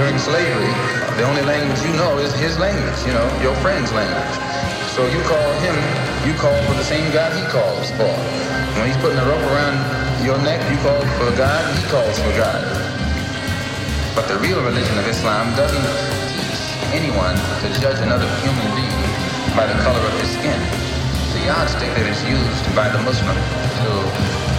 [0.00, 0.72] during slavery,
[1.16, 4.36] the only language you know is his language, you know, your friend's language.
[4.92, 5.76] So you call him,
[6.28, 8.12] you call for the same God he calls for.
[8.76, 9.80] When he's putting a rope around
[10.20, 12.60] your neck, you call for God, he calls for God.
[14.12, 15.88] But the real religion of Islam doesn't
[16.36, 16.60] teach
[16.92, 19.08] anyone to judge another human being
[19.56, 20.60] by the color of his skin.
[21.32, 23.90] The yardstick that is used by the Muslim to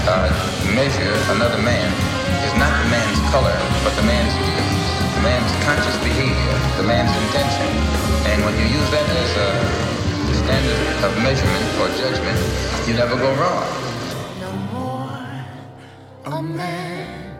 [0.10, 0.26] uh,
[0.74, 1.89] measure another man
[2.49, 3.53] is not the man's color,
[3.86, 4.34] but the man's
[5.28, 7.69] man's conscious behavior, the man's intention.
[8.32, 9.51] And when you use that as a
[10.41, 12.39] standard of measurement or judgment,
[12.88, 13.67] you never go wrong.
[14.39, 15.19] No more
[16.38, 17.38] a man,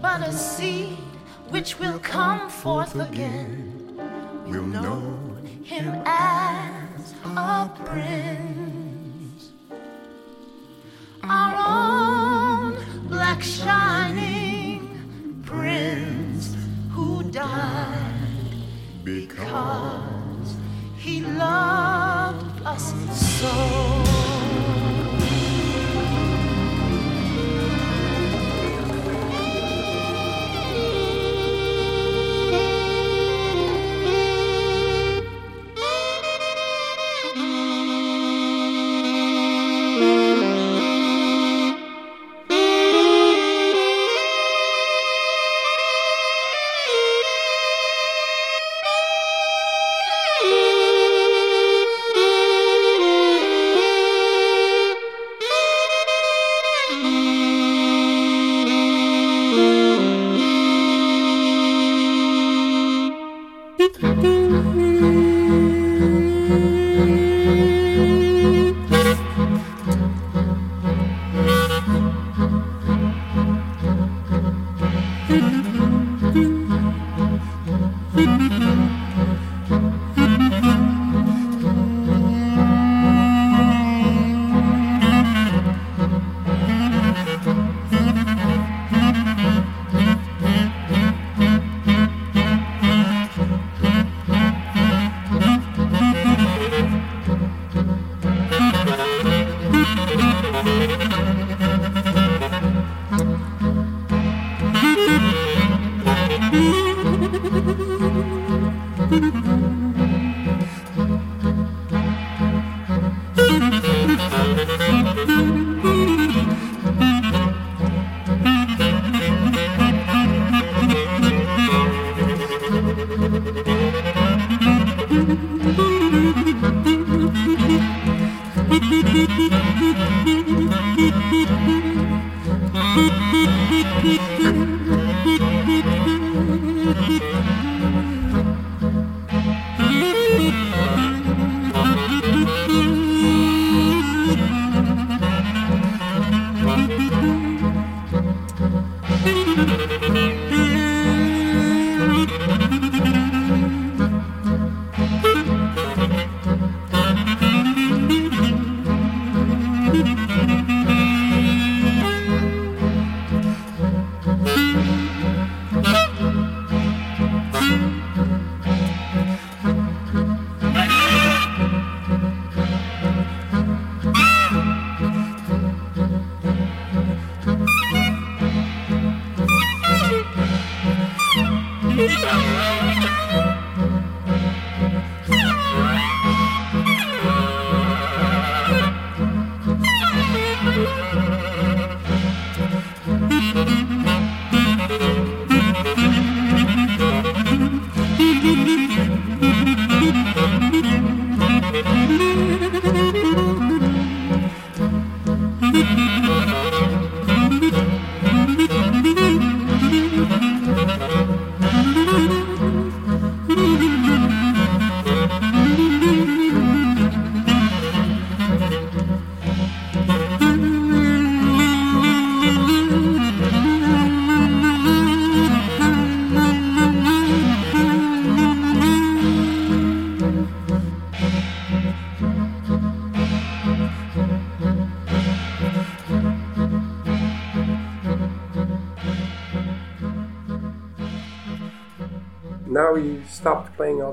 [0.00, 0.96] but a seed
[1.50, 3.52] which will come forth again.
[4.46, 5.02] We'll know
[5.64, 8.37] him as a prince.
[19.48, 20.56] Because
[20.98, 22.92] he loved us
[23.40, 24.07] so.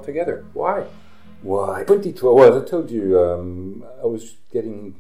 [0.06, 0.46] Altogether.
[0.54, 0.86] Why?
[1.42, 1.84] Why?
[1.84, 2.36] 2012.
[2.36, 5.00] Well, as I told you, um, I was getting.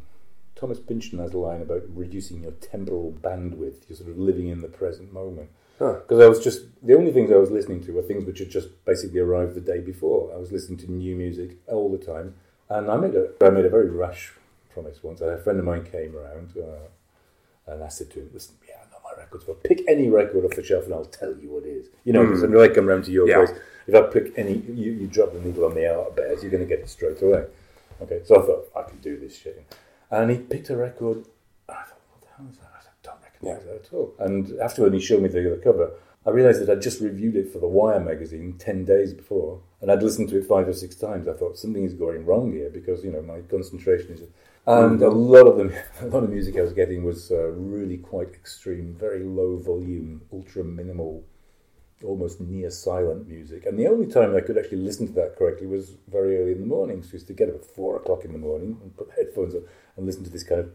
[0.55, 3.89] Thomas Pynchon has a line about reducing your temporal bandwidth.
[3.89, 5.49] You're sort of living in the present moment.
[5.77, 5.95] Huh.
[5.95, 8.49] Because I was just the only things I was listening to were things which had
[8.49, 10.33] just basically arrived the day before.
[10.33, 12.35] I was listening to new music all the time,
[12.69, 14.33] and I made a I made a very rash
[14.73, 15.21] promise once.
[15.21, 18.85] A friend of mine came around uh, and I said to him, "Listen, yeah, I
[18.91, 21.63] know my records, but pick any record off the shelf and I'll tell you what
[21.65, 23.27] it is." You know, because when I come round to your.
[23.27, 23.45] Yeah.
[23.45, 26.51] place, if I pick any, you, you drop the needle on the Art Bears, you're
[26.51, 27.45] going to get it straight away.
[28.01, 29.65] Okay, so I thought I can do this shit,
[30.11, 31.25] and he picked a record.
[31.69, 32.71] I thought, what the hell is that?
[32.75, 34.13] I don't recognise that at all.
[34.19, 35.91] And after when he showed me the, the cover,
[36.25, 39.91] I realised that I'd just reviewed it for the Wire magazine ten days before, and
[39.91, 41.27] I'd listened to it five or six times.
[41.27, 44.21] I thought something is going wrong here because you know my concentration is.
[44.67, 45.71] And a lot of them,
[46.01, 50.21] a lot of music I was getting was uh, really quite extreme, very low volume,
[50.33, 51.23] ultra minimal,
[52.05, 53.65] almost near silent music.
[53.65, 56.61] And the only time I could actually listen to that correctly was very early in
[56.61, 57.03] the morning.
[57.03, 59.55] So I used to get up at four o'clock in the morning and put headphones
[59.55, 59.63] on
[59.97, 60.71] and listen to this kind of.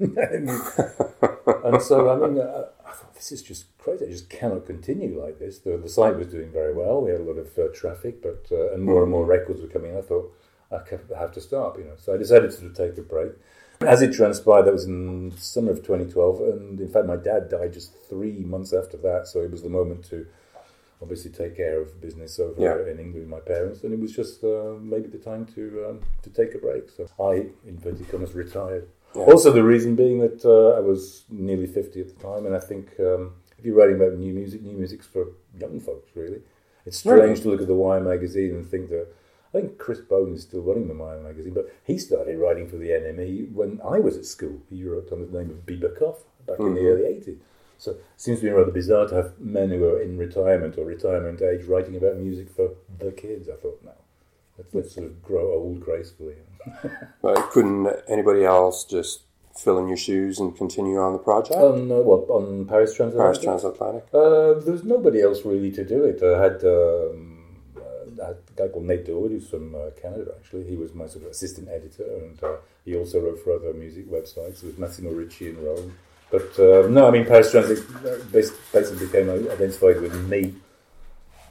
[0.00, 4.06] and so, I mean, uh, I thought this is just crazy.
[4.06, 5.58] I just cannot continue like this.
[5.58, 7.02] The, the site was doing very well.
[7.02, 9.68] We had a lot of uh, traffic, but uh, and more and more records were
[9.68, 9.92] coming.
[9.92, 9.98] in.
[9.98, 10.32] I thought
[10.72, 11.96] I I have to stop, you know.
[11.98, 13.32] So I decided to sort of take a break.
[13.86, 17.72] As it transpired, that was in summer of 2012, and in fact, my dad died
[17.72, 19.26] just three months after that.
[19.26, 20.26] So it was the moment to
[21.00, 22.74] obviously take care of business over Yeah.
[22.92, 26.00] in England with my parents, and it was just uh, maybe the time to um,
[26.22, 26.90] to take a break.
[26.90, 28.86] So I, in inverted commas, retired.
[29.14, 29.22] Yeah.
[29.22, 32.60] Also, the reason being that uh, I was nearly 50 at the time, and I
[32.60, 35.28] think um, if you're writing about new music, new music's for
[35.58, 36.42] young folks, really.
[36.84, 39.06] It's strange to look at the Wire magazine and think that
[39.52, 42.76] I think Chris Bohn is still running the Wire magazine, but he started writing for
[42.76, 44.60] the NME when I was at school.
[44.70, 46.92] He wrote under the name of Biba Kopf back in the Mhm.
[46.92, 47.38] early 80s.
[47.78, 50.84] So it seems to be rather bizarre to have men who are in retirement or
[50.84, 53.48] retirement age writing about music for the kids.
[53.48, 53.92] I thought, no,
[54.58, 56.34] let's, let's sort of grow old gracefully.
[57.22, 59.22] But couldn't anybody else just
[59.56, 61.58] fill in your shoes and continue on the project?
[61.60, 63.42] On uh, what on Paris Transatlantic?
[63.42, 64.04] Paris Transatlantic.
[64.14, 66.22] Uh, there was nobody else really to do it.
[66.22, 67.39] I had, um, I had
[68.20, 70.64] a guy called Nate Dorward, who's from uh, Canada, actually.
[70.64, 74.10] He was my sort of assistant editor, and uh, he also wrote for other music
[74.10, 74.62] websites.
[74.62, 75.94] with Massimo Ricci in Rome.
[76.30, 80.54] But uh, no, I mean, Paris Transit uh, basically became identified with me.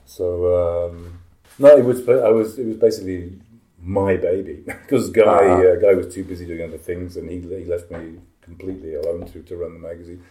[0.05, 1.19] So um,
[1.57, 3.39] no, it was I was it was basically
[3.81, 5.67] my baby because Guy Uh-huh.
[5.69, 9.25] uh, Guy was too busy doing other things, and he, he left me completely alone
[9.31, 10.23] to, to run the magazine.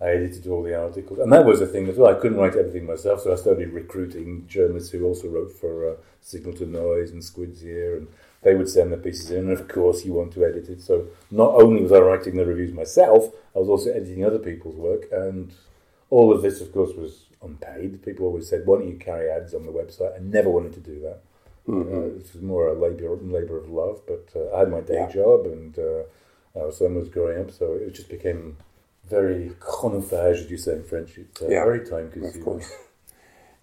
[0.00, 2.14] I edited all the articles, and that was the thing as well.
[2.14, 5.94] I couldn't write everything myself, so I started recruiting journalists who also wrote for uh,
[6.20, 8.08] Signal to Noise and Squid's Ear, and
[8.42, 9.48] they would send the pieces in.
[9.48, 10.80] And of course, you want to edit it.
[10.82, 14.76] So not only was I writing the reviews myself, I was also editing other people's
[14.76, 15.52] work, and
[16.10, 18.00] all of this, of course, was unpaid.
[18.04, 20.80] People always said, "Why don't you carry ads on the website?" I never wanted to
[20.80, 21.18] do that.
[21.68, 24.94] Uh, this was more a labor labor of love, but uh, I had my day
[25.00, 25.08] Yeah.
[25.10, 26.02] job, and uh,
[26.58, 28.56] our son was growing up, so it just became
[29.08, 31.18] very chronophage, as you say in French.
[31.18, 32.38] It's uh, Yeah, very time consuming.
[32.38, 32.72] Of course.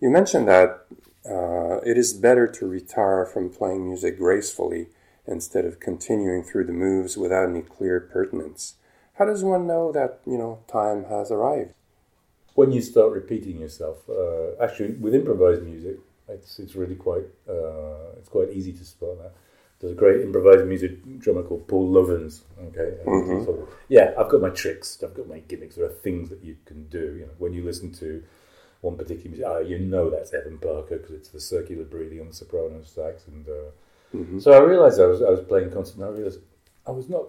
[0.01, 0.85] You mentioned that
[1.25, 4.87] uh, it is better to retire from playing music gracefully
[5.25, 8.75] instead of continuing through the moves without any clear pertinence.
[9.13, 11.73] How does one know that you know time has arrived?
[12.53, 18.17] When you start repeating yourself, uh, actually, with improvised music, it's it's really quite uh,
[18.17, 19.33] it's quite easy to spot that.
[19.85, 22.43] There's a great improvised music drummer called Paul Lovens.
[22.69, 23.45] Okay, Mhm.
[23.45, 25.75] sort of- yeah, I've got my tricks, I've got my gimmicks.
[25.75, 27.13] There are things that you can do.
[27.19, 28.23] You know, when you listen to
[28.81, 32.29] one particular music, ah, you know that's Evan Parker because it's the circular breathing on
[32.29, 33.27] the soprano sax.
[33.27, 36.03] And uh, so I realized I was I was playing constant.
[36.03, 36.39] I realized
[36.87, 37.27] I was not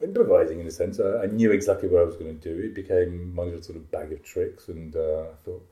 [0.00, 0.98] improvising in a sense.
[1.00, 2.58] I, I knew exactly what I was going to do.
[2.68, 5.62] It became my little sort of bag of tricks, and uh, I thought.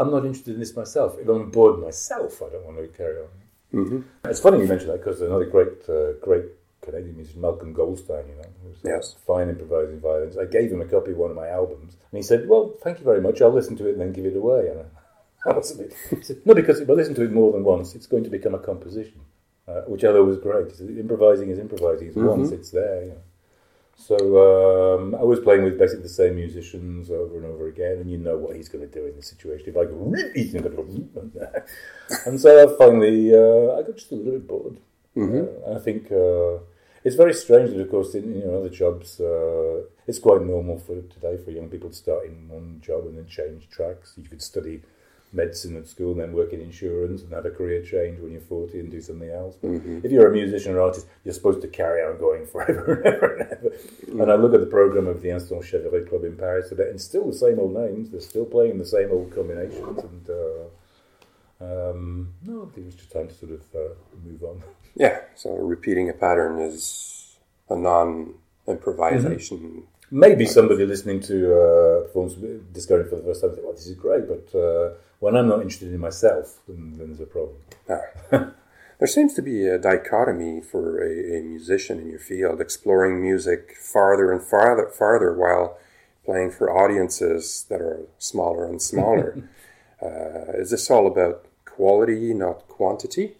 [0.00, 1.18] I'm not interested in this myself.
[1.20, 3.28] If I'm bored myself, I don't want to carry on.
[3.74, 4.00] Mm-hmm.
[4.24, 6.44] It's funny you mention that because another great, uh, great
[6.80, 9.16] Canadian musician, Malcolm Goldstein, you know, who's Yes.
[9.26, 10.38] fine improvising violins.
[10.38, 12.98] I gave him a copy of one of my albums, and he said, "Well, thank
[12.98, 13.42] you very much.
[13.42, 14.80] I'll listen to it and then give it away." And
[15.46, 17.52] I, I was a bit, he said, "No, because if I listen to it more
[17.52, 19.20] than once, it's going to become a composition,"
[19.66, 20.74] uh, which I thought was great.
[20.74, 22.08] Said, improvising is improvising.
[22.08, 23.02] It's once it's there.
[23.02, 23.22] You know.
[23.98, 24.16] So
[24.96, 28.16] um, I was playing with basically the same musicians over and over again, and you
[28.16, 29.68] know what he's going to do in the situation.
[29.68, 30.86] If I go, he's going to go,
[32.24, 34.78] and so I finally uh, I got just a little bit bored.
[35.16, 36.62] Uh, and I think uh,
[37.02, 40.78] it's very strange that, of course, in you know other jobs, uh, it's quite normal
[40.78, 44.14] for today for young people to start in one job and then change tracks.
[44.16, 44.80] You could study
[45.32, 48.40] medicine at school and then work in insurance and have a career change when you're
[48.40, 49.56] 40 and do something else.
[49.60, 49.72] But
[50.04, 53.36] if you're a musician or artist, you're supposed to carry on going forever and ever
[53.36, 54.22] and ever.
[54.22, 56.94] And I look at the program of the Instants Chavirés Club in Paris today, and
[56.94, 58.10] it's still the same old names.
[58.10, 59.98] They're still playing the same old combinations.
[59.98, 64.62] And uh, um, no, I think it's just time to sort of uh, move on.
[64.96, 68.34] Yeah, so repeating a pattern is a non
[68.66, 69.84] improvisation.
[70.10, 72.34] Maybe somebody listening to uh, performance
[72.72, 75.60] discovering for the first time think, "Well, this is great," but uh, when I'm not
[75.62, 77.58] interested in myself, then, then there's a problem.
[77.88, 78.52] Ah.
[78.98, 83.76] there seems to be a dichotomy for a, a, musician in your field, exploring music
[83.76, 85.78] farther and farther, farther while
[86.24, 89.48] playing for audiences that are smaller and smaller.
[90.02, 93.36] uh, is this all about quality, not quantity?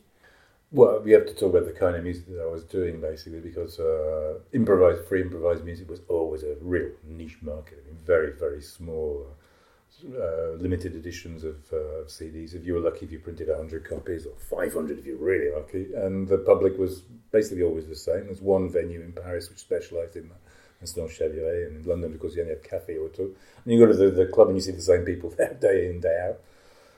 [0.70, 3.40] Well, we have to talk about the kind of music that I was doing basically
[3.40, 7.82] because uh, improvised, free improvised music was always a real niche market.
[7.82, 9.34] I mean, very, very small, uh,
[10.04, 12.54] limited editions of, uh, of, CDs.
[12.54, 15.92] If you were lucky, if you printed 100 copies, or 500 if you're really lucky.
[15.94, 17.02] And the public was
[17.32, 18.26] basically always the same.
[18.26, 20.38] There's one venue in Paris which specialised in that.
[20.96, 23.24] Not Chavirés, and in London, of course, you only have Cafe Oto.
[23.24, 23.34] And
[23.66, 26.00] you go to the, the club and you see the same people there day in,
[26.00, 26.38] day out.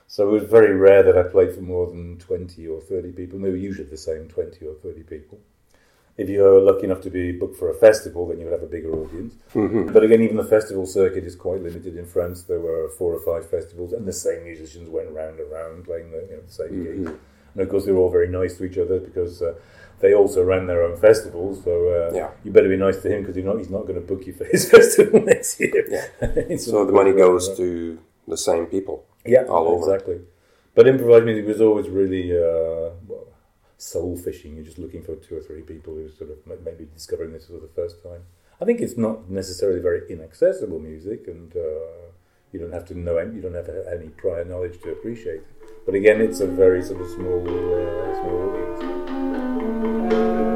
[0.07, 3.37] So it was very rare that I played for more than 20 or 30 people.
[3.37, 5.39] And they were usually the same 20 or 30 people.
[6.17, 8.67] If you're lucky enough to be booked for a festival, then you would have a
[8.67, 9.35] bigger audience.
[9.53, 9.93] Mm-hmm.
[9.93, 12.43] But again, even the festival circuit is quite limited in France.
[12.43, 16.11] There were four or five festivals, and the same musicians went round and round playing
[16.11, 17.03] the, you know, the same mm-hmm.
[17.05, 17.19] gigs.
[17.53, 19.55] And of course, they were all very nice to each other because uh,
[19.99, 21.63] they also ran their own festivals.
[21.63, 22.31] So uh, yeah.
[22.43, 24.33] you better be nice to him because he's not, he's not going to book you
[24.33, 25.85] for his festival next year.
[25.89, 26.57] Yeah.
[26.57, 29.05] so the money goes to the same people.
[29.25, 29.93] Yeah, all over.
[29.93, 30.19] exactly.
[30.73, 33.27] But improvised music was always really uh, well,
[33.81, 34.55] soul fishing.
[34.55, 37.53] You're just looking for two or three people who sort of maybe discovering this for
[37.53, 38.21] the first time.
[38.61, 42.11] I think it's not necessarily very inaccessible music, and uh,
[42.51, 45.85] you don't have to know you don't have have any prior knowledge to appreciate it.
[45.85, 50.50] But again, it's a very sort of small uh, small audience.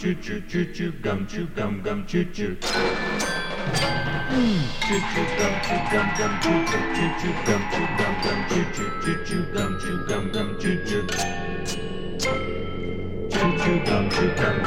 [0.00, 2.56] Choo choo choo choo gum choo gum gum choo choo.
[4.88, 8.64] Choo choo gum choo gum gum choo choo choo choo gum choo gum gum choo
[8.76, 11.02] choo choo choo gum choo gum gum choo choo.
[13.30, 14.59] Choo choo gum choo gum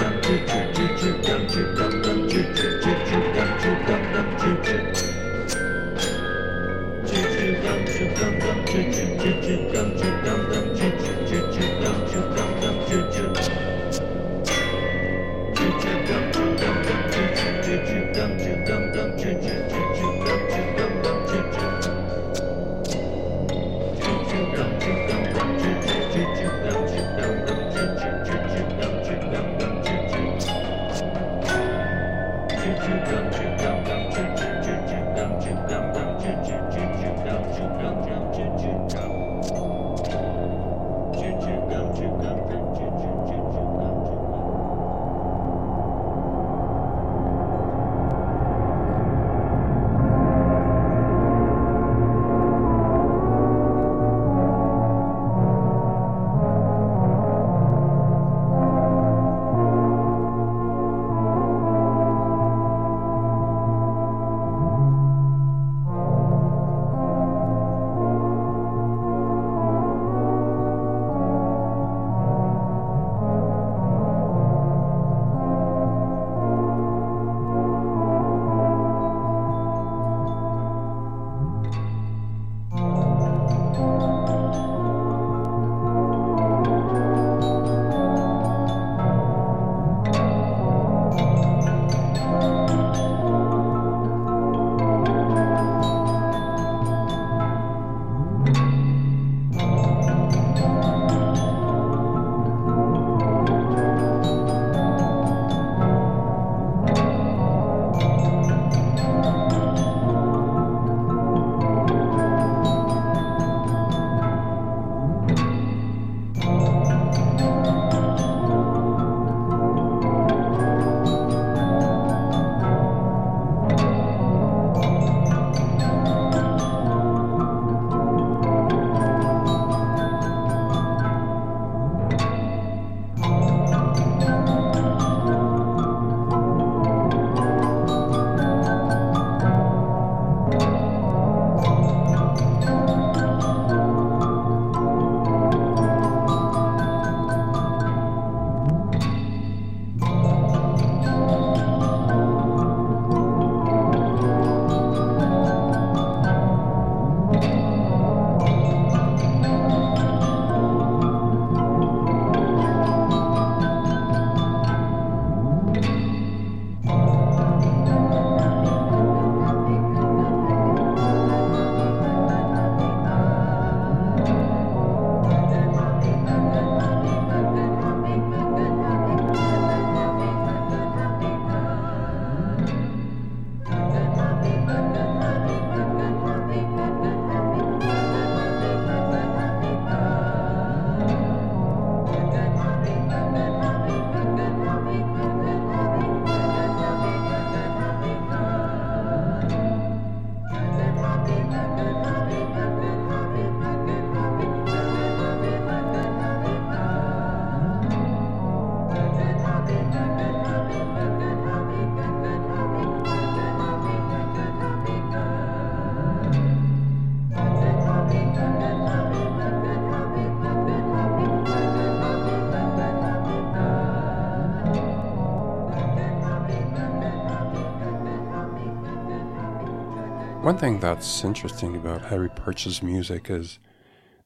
[230.64, 233.60] thing that's interesting about Harry Partch's music is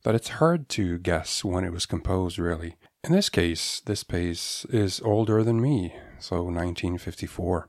[0.03, 2.75] that it's hard to guess when it was composed, really.
[3.03, 7.67] In this case, this piece is older than me, so 1954.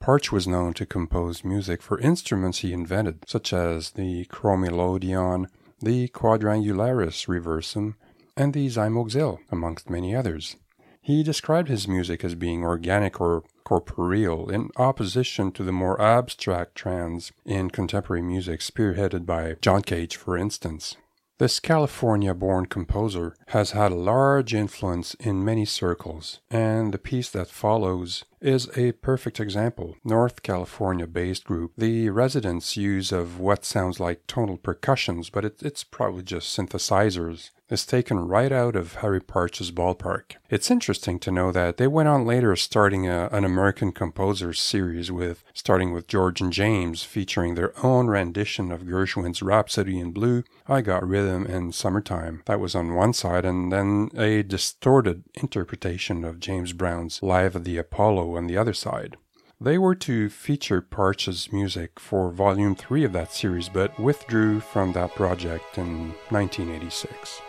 [0.00, 5.48] Partch was known to compose music for instruments he invented, such as the chromelodeon,
[5.80, 7.96] the quadrangularis reversum,
[8.34, 10.56] and the zymo-xyl, amongst many others.
[11.02, 16.76] He described his music as being organic or corporeal, in opposition to the more abstract
[16.76, 20.96] trends in contemporary music spearheaded by John Cage, for instance.
[21.38, 27.28] This California born composer has had a large influence in many circles, and the piece
[27.30, 29.96] that follows is a perfect example.
[30.02, 31.72] North California based group.
[31.76, 37.50] The residents' use of what sounds like tonal percussions, but it, it's probably just synthesizers,
[37.68, 40.36] is taken right out of Harry Partch's ballpark.
[40.48, 45.10] It's interesting to know that they went on later starting a, an American composers series
[45.10, 50.44] with starting with George and James featuring their own rendition of Gershwin's Rhapsody in Blue,
[50.68, 52.42] I Got Rhythm and Summertime.
[52.46, 57.64] That was on one side and then a distorted interpretation of James Brown's Live at
[57.64, 59.16] the Apollo on the other side.
[59.58, 64.92] They were to feature Parch's music for Volume 3 of that series, but withdrew from
[64.92, 67.40] that project in 1986.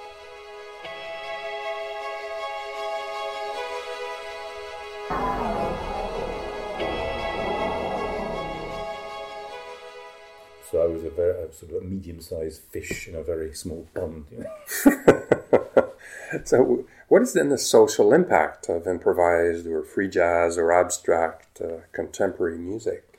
[10.70, 13.88] So I was a very a sort of a medium-sized fish in a very small
[13.94, 14.26] pond.
[14.32, 15.84] You know?
[16.44, 21.84] So, what is then the social impact of improvised or free jazz or abstract uh,
[21.94, 23.18] contemporary music?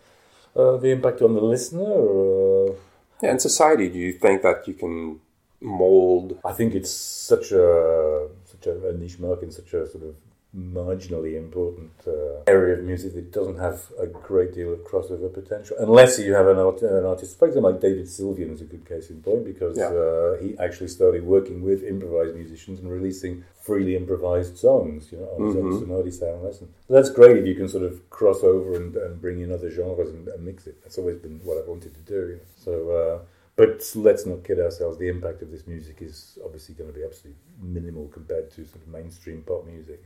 [0.58, 1.82] uh, the impact on the listener.
[1.82, 2.76] Or,
[3.22, 5.20] Yeah, in society, do you think that you can
[5.60, 6.38] mold?
[6.44, 10.14] I think it's such a such a, a niche market, and such a sort of
[10.56, 15.76] marginally important uh, area of music that doesn't have a great deal of crossover potential,
[15.78, 18.86] unless you have an, art, an artist, for example, like David Sylvian is a good
[18.88, 19.88] case in point because Yeah.
[19.90, 25.28] uh, he actually started working with improvised musicians and releasing freely improvised songs, you know,
[25.36, 25.82] on his own Mhm.
[25.82, 26.68] Sonori sound lesson.
[26.86, 29.68] So that's great if you can sort of cross over and, and bring in other
[29.70, 30.80] genres and, and mix it.
[30.82, 32.28] That's always been what I've wanted to do.
[32.30, 32.40] You know?
[32.56, 32.90] So.
[32.90, 33.18] Uh,
[33.56, 34.98] but let's not kid ourselves.
[34.98, 38.82] The impact of this music is obviously going to be absolutely minimal compared to sort
[38.82, 40.04] of mainstream pop music.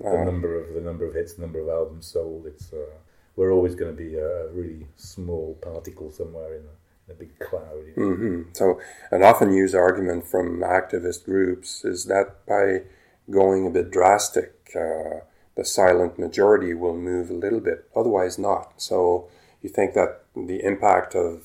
[0.00, 2.46] The Uh, number of the number of hits, the number of albums sold.
[2.46, 2.94] It's uh,
[3.36, 6.74] we're always going to be a really small particle somewhere in a,
[7.06, 7.82] in a big cloud.
[7.86, 8.14] You know?
[8.14, 8.80] hmm So,
[9.10, 12.82] an often used argument from activist groups is that by
[13.30, 15.20] going a bit drastic, uh,
[15.56, 18.72] the silent majority will move a little bit, otherwise not.
[18.76, 19.28] So,
[19.62, 21.44] you think that the impact of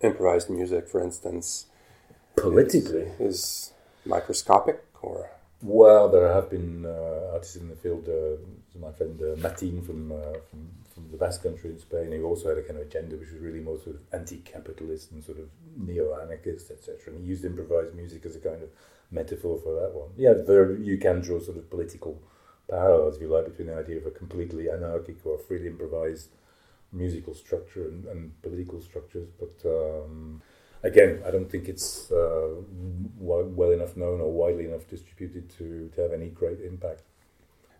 [0.00, 1.66] improvised music, for instance,
[2.36, 3.72] Politically, is
[4.04, 5.30] microscopic or
[5.62, 8.08] well, there have been uh, artists in the field.
[8.08, 8.36] Uh,
[8.78, 9.36] my friend uh,
[9.82, 12.86] from, uh, from from the Basque Country in Spain, who also had a kind of
[12.86, 17.12] agenda which was really more sort of anti-capitalist and sort of neo-anarchist, etc.
[17.12, 18.70] And he used improvised music as a kind of
[19.10, 20.08] metaphor for that one.
[20.16, 22.18] Yeah, there you can draw sort of political
[22.70, 26.30] parallels, if you like, between the idea of a completely anarchic or freely improvised
[26.92, 29.28] musical structure and, and political structures.
[29.38, 30.40] But um,
[30.82, 32.48] again, I don't think it's uh,
[33.18, 37.02] well enough known or widely enough distributed to, to have any great impact.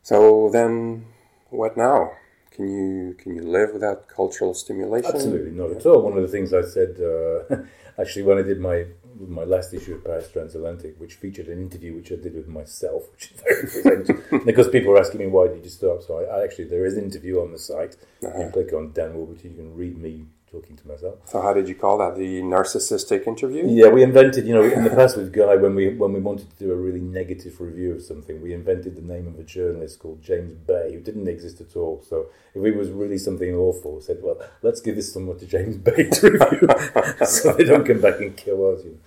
[0.03, 0.51] so.
[0.53, 1.07] Then,
[1.51, 2.13] what now?
[2.57, 5.11] Can you can you live without cultural stimulation?
[5.15, 6.01] Absolutely not at all.
[6.01, 7.65] One of the things I said, uh,
[8.01, 8.87] actually, when I did my
[9.19, 13.03] my last issue of Paris Transatlantic, which featured an interview which I did with myself,
[13.13, 16.03] which is very presenting, because people were asking me why did you stop.
[16.03, 17.97] So I, I actually there is an interview on the site.
[18.23, 21.19] You can click on Dan Warburton, you can read me talking to myself.
[21.27, 22.17] So, how did you call that?
[22.17, 23.67] The narcissistic interview?
[23.67, 26.51] Yeah, we invented, you know, in the past with Guy, when we when we wanted
[26.51, 29.99] to do a really negative review of something, we invented the name of a journalist
[29.99, 32.03] called James Bay, who didn't exist at all.
[32.09, 35.47] So if it was really something awful, we said, well, let's give this somewhat to
[35.47, 36.69] James Bay to review,
[37.27, 38.85] so they don't come back and kill us.
[38.85, 38.99] You know.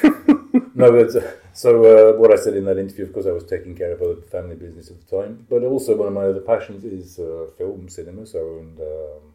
[0.75, 3.45] no, but, uh, so uh, what I said in that interview, of course, I was
[3.45, 6.41] taking care of other family business at the time, but also one of my other
[6.41, 8.27] passions is uh, film, cinema.
[8.27, 9.35] So and um,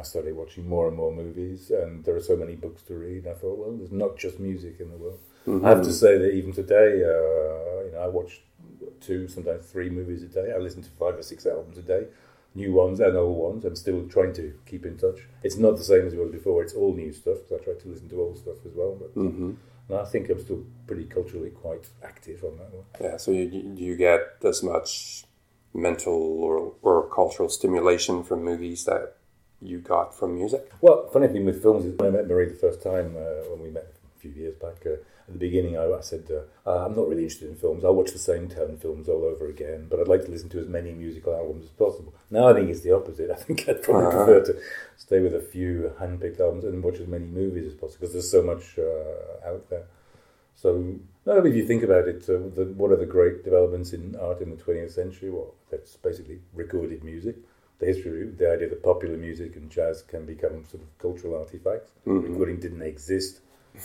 [0.00, 3.26] I started watching more and more movies, and there are so many books to read.
[3.26, 5.20] I thought, well, there's not just music in the world.
[5.64, 8.40] I have to say that even today, uh, you know, I watch
[9.00, 10.52] two, sometimes three movies a day.
[10.54, 12.06] I listen to five or six albums a day,
[12.54, 13.64] new ones and old ones.
[13.64, 15.20] I'm still trying to keep in touch.
[15.42, 16.62] It's not the same as it was before.
[16.62, 18.96] It's all new stuff because I try to listen to old stuff as well.
[19.00, 19.52] But hmm
[19.90, 22.84] and I think I'm still pretty culturally quite active on that one.
[23.00, 23.16] Yeah.
[23.16, 25.24] So, you, do you get as much
[25.74, 29.16] mental or, or cultural stimulation from movies that
[29.62, 30.70] you got from music?
[30.80, 33.60] Well, funny thing with films is when I met Marie the first time uh, when
[33.62, 34.84] we met a few years back.
[34.86, 34.92] Uh,
[35.28, 37.84] at the beginning, I, I said uh, uh, I'm not really interested in films.
[37.84, 40.60] I'll watch the same ten films all over again, but I'd like to listen to
[40.60, 42.12] as many musical albums as possible.
[42.30, 43.30] Now I think it's the opposite.
[43.36, 44.24] I think I'd probably Uh-huh.
[44.24, 44.60] prefer to
[44.96, 48.30] stay with a few hand-picked albums and watch as many movies as possible because there's
[48.30, 49.84] so much uh, out there.
[50.56, 54.14] So, no, if you think about it, uh, the, what are the great developments in
[54.16, 55.30] art in the 20th century?
[55.30, 57.36] Well, that's basically recorded music.
[57.80, 61.90] The history, the idea that popular music and jazz can become sort of cultural artifacts.
[62.06, 62.22] Mhm.
[62.28, 63.40] Recording didn't exist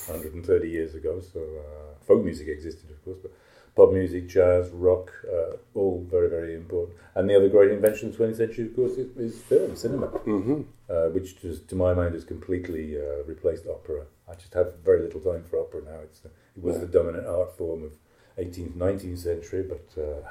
[0.07, 3.31] 130 years ago, so uh, folk music existed, of course, but
[3.75, 6.97] pop music, jazz, rock, uh, all very, very important.
[7.15, 10.07] And the other great invention of the 20th century, of course, is, is film, cinema
[10.07, 14.79] hmm uh, which just, to my mind has completely uh, replaced opera I just have
[14.83, 15.99] very little time for opera now.
[16.03, 17.91] It's it was the dominant art form of
[18.37, 20.21] 18th, 19th century, but uh,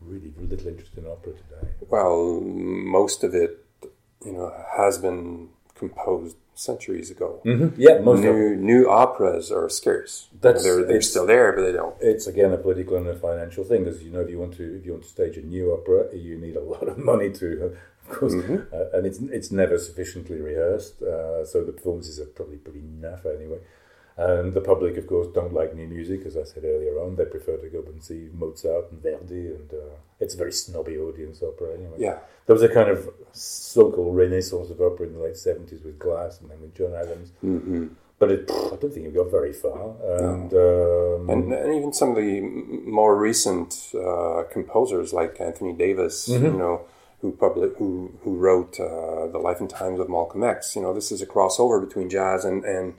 [0.00, 1.68] really little interest in opera today.
[1.88, 3.64] Well, most of it,
[4.24, 7.40] you know, has been composed centuries ago.
[7.44, 7.78] Mm-hmm.
[7.80, 10.28] Yeah, most of New new operas are scarce.
[10.40, 11.94] That's- they're they're still there, but they don't.
[12.00, 14.76] it's again a political and a financial thing because you know if you want to
[14.78, 17.46] if you want to stage a new opera you need a lot of money to
[17.64, 22.56] of course uh, and it's it's never sufficiently rehearsed uh, so the performances are probably
[22.56, 23.58] pretty naff anyway
[24.18, 27.24] and the public of course don't like new music as I said earlier on they
[27.26, 31.42] prefer to go and see Mozart and Verdi and uh, it's a very snobby audience
[31.42, 32.18] opera anyway Yeah.
[32.46, 36.40] there was a kind of so-called renaissance of opera in the late 70s with Glass
[36.40, 37.88] and then with John Adams Mm-hmm.
[38.18, 39.94] but it, I don't think it got very far
[40.24, 46.16] and um, And, and even some of the more recent uh, composers, like Anthony Davis,
[46.28, 46.44] Mm-hmm.
[46.46, 46.80] you know,
[47.20, 50.76] who public who who wrote uh, the Life and Times of Malcolm X.
[50.76, 52.94] You know, this is a crossover between jazz and, and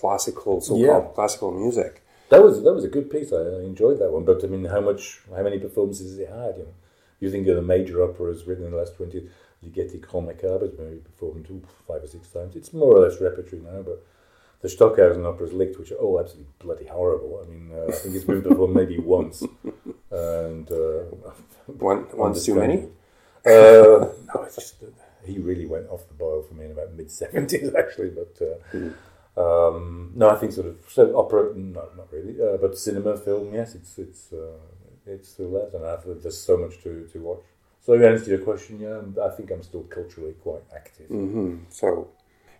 [0.00, 1.14] classical, so-called Yeah.
[1.14, 2.02] classical music.
[2.30, 3.32] That was that was a good piece.
[3.32, 4.24] I, I enjoyed that one.
[4.24, 5.02] But I mean, how much,
[5.36, 6.52] how many performances has it had?
[6.58, 6.74] You know,
[7.20, 9.28] you think of the major operas written in the last twenty,
[9.64, 12.56] Ligeti Grand Macabre has maybe performed two, five or six times.
[12.56, 13.98] It's more or less repertory now, but
[14.62, 17.32] the Stockhausen operas, Licht, which are all absolutely bloody horrible.
[17.44, 19.42] I mean, uh, I think it's been performed maybe once,
[20.10, 21.04] and uh,
[21.66, 22.76] One one's too many.
[23.46, 24.76] uh, no, it's just
[25.24, 28.10] he really went off the boil for me in about mid seventies, actually.
[28.10, 28.78] But uh,
[29.36, 33.52] um, no, I think sort of so opera, no, not really, uh, but cinema, film,
[33.54, 34.58] yes, it's it's uh,
[35.06, 37.42] it's still there, and I think there's so much to, to watch.
[37.80, 42.08] So to answer your question, yeah, I think I'm still culturally quite active, hmm So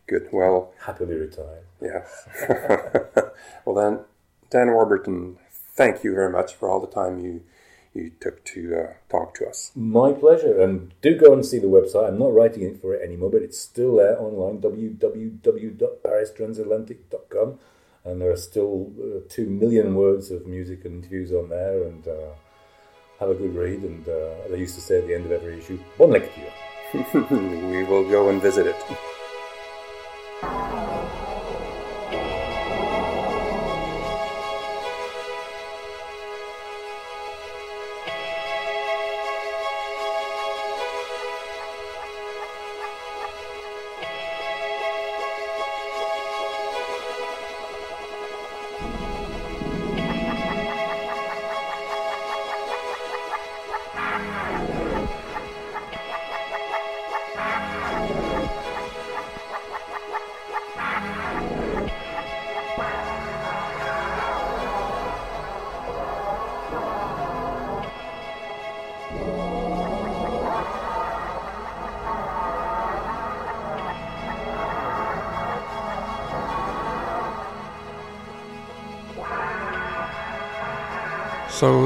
[0.06, 0.28] good.
[0.32, 1.64] Well, happily retired.
[1.80, 2.04] yeah.
[3.64, 4.00] well then,
[4.50, 5.38] Dan Warburton,
[5.76, 7.42] thank you very much for all the time you
[7.94, 9.70] you took to uh, talk to us.
[9.74, 12.08] My pleasure, and do go and see the website.
[12.08, 14.60] I'm not writing it for it anymore, but it's still there online.
[14.60, 17.58] www.paristransatlantic.com,
[18.04, 21.84] and there are still uh, two million words of music and interviews on there.
[21.84, 22.34] And uh,
[23.20, 23.82] have a good read.
[23.82, 26.52] And uh, they used to say at the end of every issue, "Bon lecture."
[26.94, 28.76] we will go and visit it.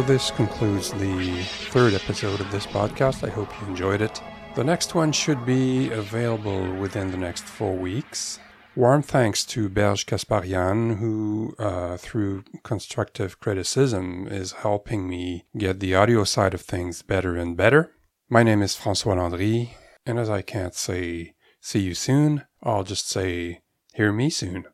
[0.09, 3.29] This concludes the third episode of this podcast.
[3.29, 4.23] I hope you enjoyed it.
[4.55, 8.39] The next one should be available within the next four weeks.
[8.75, 15.95] Warm thanks to Berge Kasparian, who, uh, through constructive criticism, is helping me get the
[15.95, 17.93] audio side of things better and better.
[18.31, 19.77] My name is Francois Landry,
[20.07, 23.61] and as I can't say see you soon, I'll just say
[23.93, 24.65] hear me soon.